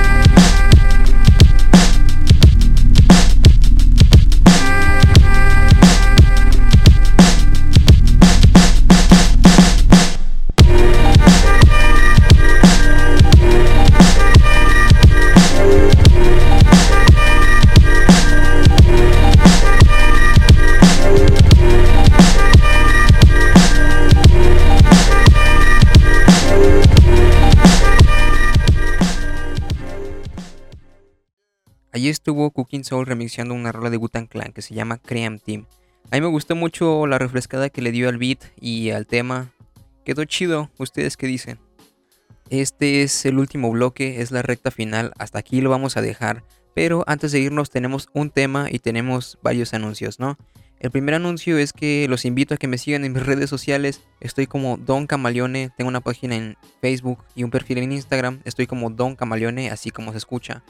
[32.10, 35.66] Estuvo Cooking Soul remixando una rola de Gutan Clan que se llama Cream Team.
[36.10, 39.52] A mí me gustó mucho la refrescada que le dio al beat y al tema.
[40.04, 41.60] Quedó chido, ¿ustedes qué dicen?
[42.48, 46.42] Este es el último bloque, es la recta final, hasta aquí lo vamos a dejar.
[46.74, 50.36] Pero antes de irnos tenemos un tema y tenemos varios anuncios, ¿no?
[50.80, 54.00] El primer anuncio es que los invito a que me sigan en mis redes sociales.
[54.18, 58.40] Estoy como Don Camaleone, tengo una página en Facebook y un perfil en Instagram.
[58.44, 60.64] Estoy como Don Camaleone, así como se escucha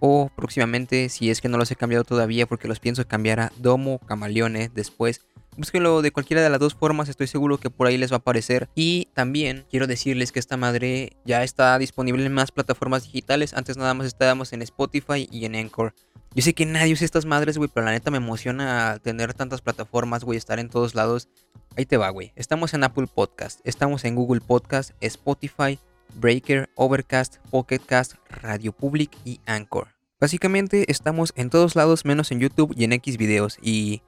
[0.00, 3.52] o próximamente, si es que no los he cambiado todavía porque los pienso cambiar a
[3.58, 5.22] Domo Camaleone después.
[5.56, 8.18] Búsquenlo de cualquiera de las dos formas, estoy seguro que por ahí les va a
[8.18, 8.68] aparecer.
[8.76, 13.54] Y también quiero decirles que esta madre ya está disponible en más plataformas digitales.
[13.54, 15.94] Antes nada más estábamos en Spotify y en Anchor.
[16.34, 19.60] Yo sé que nadie usa estas madres, güey, pero la neta me emociona tener tantas
[19.60, 21.28] plataformas, güey, estar en todos lados.
[21.76, 22.32] Ahí te va, güey.
[22.36, 25.80] Estamos en Apple Podcast, estamos en Google Podcast, Spotify,
[26.14, 29.88] Breaker, Overcast, Pocketcast, Radio Public y Anchor.
[30.20, 34.02] Básicamente estamos en todos lados menos en YouTube y en X videos y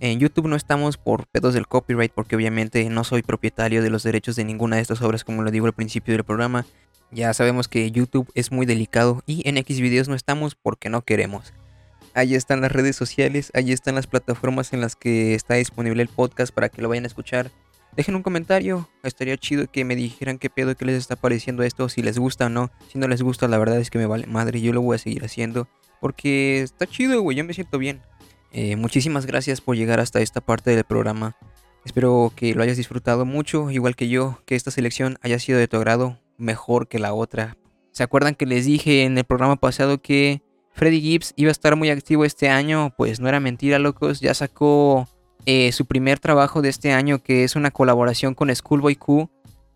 [0.00, 4.02] en YouTube no estamos por pedos del copyright porque obviamente no soy propietario de los
[4.02, 6.66] derechos de ninguna de estas obras como lo digo al principio del programa.
[7.10, 11.02] Ya sabemos que YouTube es muy delicado y en X videos no estamos porque no
[11.02, 11.52] queremos.
[12.14, 16.08] Ahí están las redes sociales, ahí están las plataformas en las que está disponible el
[16.08, 17.50] podcast para que lo vayan a escuchar.
[17.94, 21.90] Dejen un comentario, estaría chido que me dijeran qué pedo que les está pareciendo esto,
[21.90, 22.70] si les gusta o no.
[22.90, 24.98] Si no les gusta, la verdad es que me vale madre, yo lo voy a
[24.98, 25.68] seguir haciendo.
[26.00, 28.00] Porque está chido, güey, yo me siento bien.
[28.50, 31.36] Eh, muchísimas gracias por llegar hasta esta parte del programa.
[31.84, 35.68] Espero que lo hayas disfrutado mucho, igual que yo, que esta selección haya sido de
[35.68, 37.58] tu agrado mejor que la otra.
[37.90, 41.76] ¿Se acuerdan que les dije en el programa pasado que Freddy Gibbs iba a estar
[41.76, 42.94] muy activo este año?
[42.96, 45.08] Pues no era mentira, locos, ya sacó
[45.46, 49.30] eh, su primer trabajo de este año, que es una colaboración con Schoolboy Q,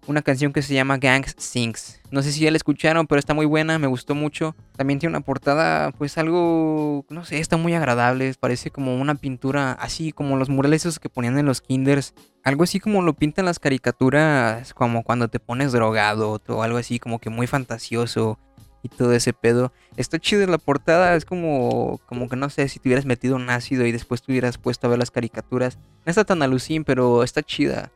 [0.06, 2.00] una canción que se llama Gangs Sings.
[2.10, 4.54] No sé si ya la escucharon, pero está muy buena, me gustó mucho.
[4.76, 9.72] También tiene una portada, pues algo, no sé, está muy agradable, parece como una pintura
[9.72, 12.14] así como los murales esos que ponían en los kinders.
[12.44, 17.00] Algo así como lo pintan las caricaturas, como cuando te pones drogado o algo así
[17.00, 18.38] como que muy fantasioso
[18.86, 19.72] y todo ese pedo.
[19.96, 23.50] Está chido la portada, es como, como que no sé, si te hubieras metido un
[23.50, 25.78] ácido y después te hubieras puesto a ver las caricaturas.
[26.04, 27.90] No está tan alucín, pero está chida.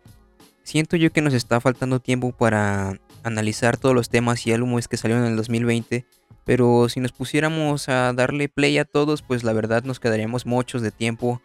[0.62, 4.96] Siento yo que nos está faltando tiempo para analizar todos los temas y álbumes que
[4.96, 6.04] salieron en el 2020.
[6.44, 10.82] Pero si nos pusiéramos a darle play a todos, pues la verdad nos quedaríamos muchos
[10.82, 11.40] de tiempo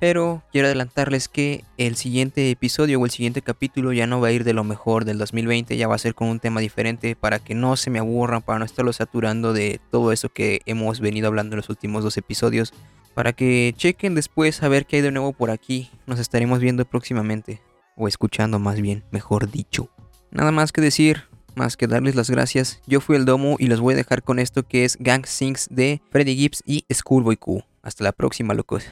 [0.00, 4.32] pero quiero adelantarles que el siguiente episodio o el siguiente capítulo ya no va a
[4.32, 7.38] ir de lo mejor del 2020, ya va a ser con un tema diferente para
[7.38, 11.28] que no se me aburran, para no estarlo saturando de todo eso que hemos venido
[11.28, 12.72] hablando en los últimos dos episodios.
[13.14, 15.90] Para que chequen después a ver qué hay de nuevo por aquí.
[16.06, 17.62] Nos estaremos viendo próximamente.
[17.96, 19.88] O escuchando más bien, mejor dicho.
[20.32, 21.22] Nada más que decir,
[21.54, 22.80] más que darles las gracias.
[22.86, 25.68] Yo fui el Domo y los voy a dejar con esto que es Gang Sings
[25.70, 27.62] de Freddy Gibbs y Schoolboy Q.
[27.82, 28.84] Hasta la próxima, locos.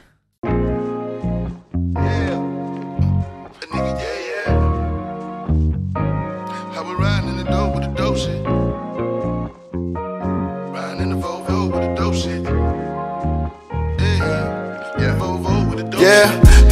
[1.95, 2.22] Yeah.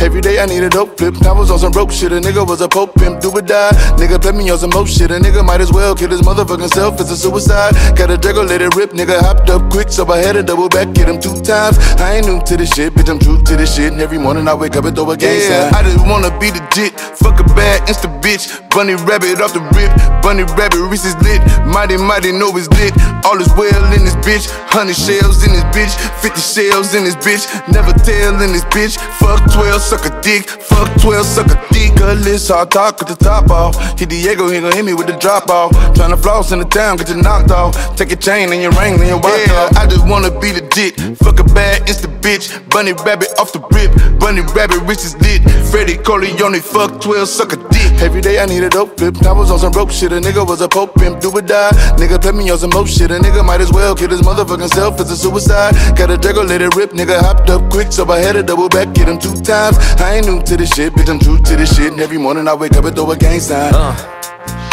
[0.02, 1.16] Every day I need a dope flip.
[1.22, 2.12] I was on some broke shit.
[2.12, 3.22] A nigga was a pope pimp.
[3.22, 3.70] Do or die.
[4.02, 5.12] Nigga play me on some most shit.
[5.12, 7.00] A nigga might as well kill his motherfucking self.
[7.00, 7.74] It's a suicide.
[7.96, 8.92] Got a juggle, let it rip.
[8.92, 10.88] Nigga hopped up quick, so I had to double back.
[10.98, 11.78] Hit him two times.
[12.02, 13.10] I ain't new to this shit, bitch.
[13.10, 13.92] I'm true to this shit.
[13.92, 15.76] And every morning I wake up and throw a gang yeah, sign.
[15.76, 17.00] I just wanna be the legit.
[17.00, 18.48] Fuck a bad insta bitch.
[18.72, 19.92] Bunny rabbit off the rip.
[20.24, 21.42] Bunny rabbit, is lit.
[21.66, 22.94] Mighty, mighty, know it's lit.
[23.26, 24.48] All is well in this bitch.
[24.72, 25.94] Hundred shells in this bitch.
[26.22, 27.46] Fifty shells in this bitch.
[27.72, 28.98] Never tell in this bitch.
[29.20, 30.48] Fuck 12, suck a dick.
[30.48, 33.76] Fuck 12, suck a dick, A list, hard talk at the top off.
[34.00, 35.72] Hit Diego, he gon' hit me with the drop off.
[35.96, 37.76] Tryna floss in the town, get you knocked off.
[37.98, 39.76] Take a chain and your ring and your watch yeah, off.
[39.76, 41.18] I just wanna be legit.
[41.18, 42.48] Fuck a bad insta bitch.
[42.70, 43.92] Bunny rabbit off the rip.
[44.20, 45.42] Bunny rabbit, rich is lit.
[45.72, 47.92] Freddie Corleone, fuck 12, suck a dick.
[48.02, 49.22] Every day I need a dope flip.
[49.26, 50.12] I was on some rope shit.
[50.12, 51.72] A nigga was a pope pimp, do or die.
[51.98, 53.12] Nigga play me on some most shit.
[53.12, 55.00] A nigga might as well kill his motherfucking self.
[55.00, 55.74] It's a suicide.
[55.98, 56.92] Got a juggle, let it rip.
[56.92, 59.78] Nigga hopped up quick, so I had to double back, get him two times.
[60.00, 61.92] I ain't new to this shit, bitch, I'm true to this shit.
[61.92, 63.74] And every morning I wake up and throw a gang sign.
[63.74, 63.96] Uh,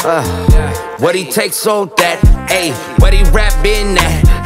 [0.04, 4.38] uh, what he takes on that, ayy, what he rap in that.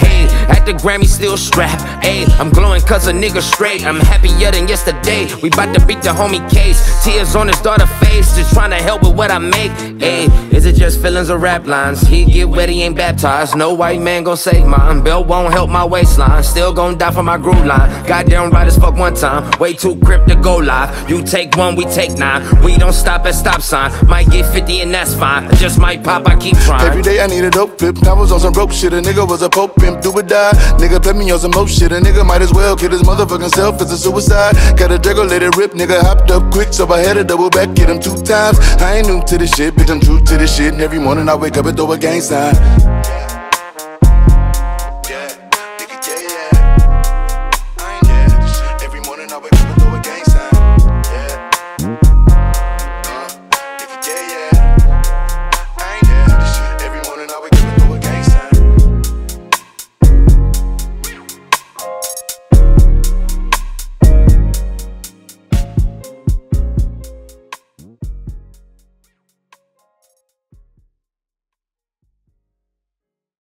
[0.63, 1.83] At the Grammy, still strapped.
[2.05, 3.85] Ayy, I'm glowing cause a nigga straight.
[3.85, 5.27] I'm happier than yesterday.
[5.43, 7.03] We bout to beat the homie case.
[7.03, 8.37] Tears on his daughter face.
[8.37, 9.73] Just trying to help with what I make.
[9.99, 12.03] Ayy, is it just feelings or rap lines?
[12.03, 13.57] He get wet, he ain't baptized.
[13.57, 15.03] No white man gon' save mine.
[15.03, 16.45] Belt won't help my waistline.
[16.45, 17.91] Still gon' die for my groove line.
[18.07, 19.51] Goddamn right as fuck one time.
[19.59, 21.11] Way too crip to go live.
[21.11, 22.41] You take one, we take nine.
[22.63, 23.91] We don't stop at stop sign.
[24.07, 25.47] Might get 50 and that's fine.
[25.47, 26.87] I just might pop, I keep trying.
[26.87, 28.01] Every day I need a dope flip.
[28.07, 28.93] I was on some broke shit.
[28.93, 30.03] A nigga was a pope pimp.
[30.03, 30.52] Do it die.
[30.79, 31.93] Nigga play me on some more shit.
[31.93, 33.81] A nigga might as well kill his motherfucking self.
[33.81, 34.55] It's a suicide.
[34.77, 35.73] Got a juggle, let it rip.
[35.73, 38.59] Nigga hopped up quick, so I had to double back, get him two times.
[38.81, 39.91] I ain't new to this shit, bitch.
[39.91, 40.73] I'm true to this shit.
[40.73, 43.32] And every morning I wake up and throw a gang sign.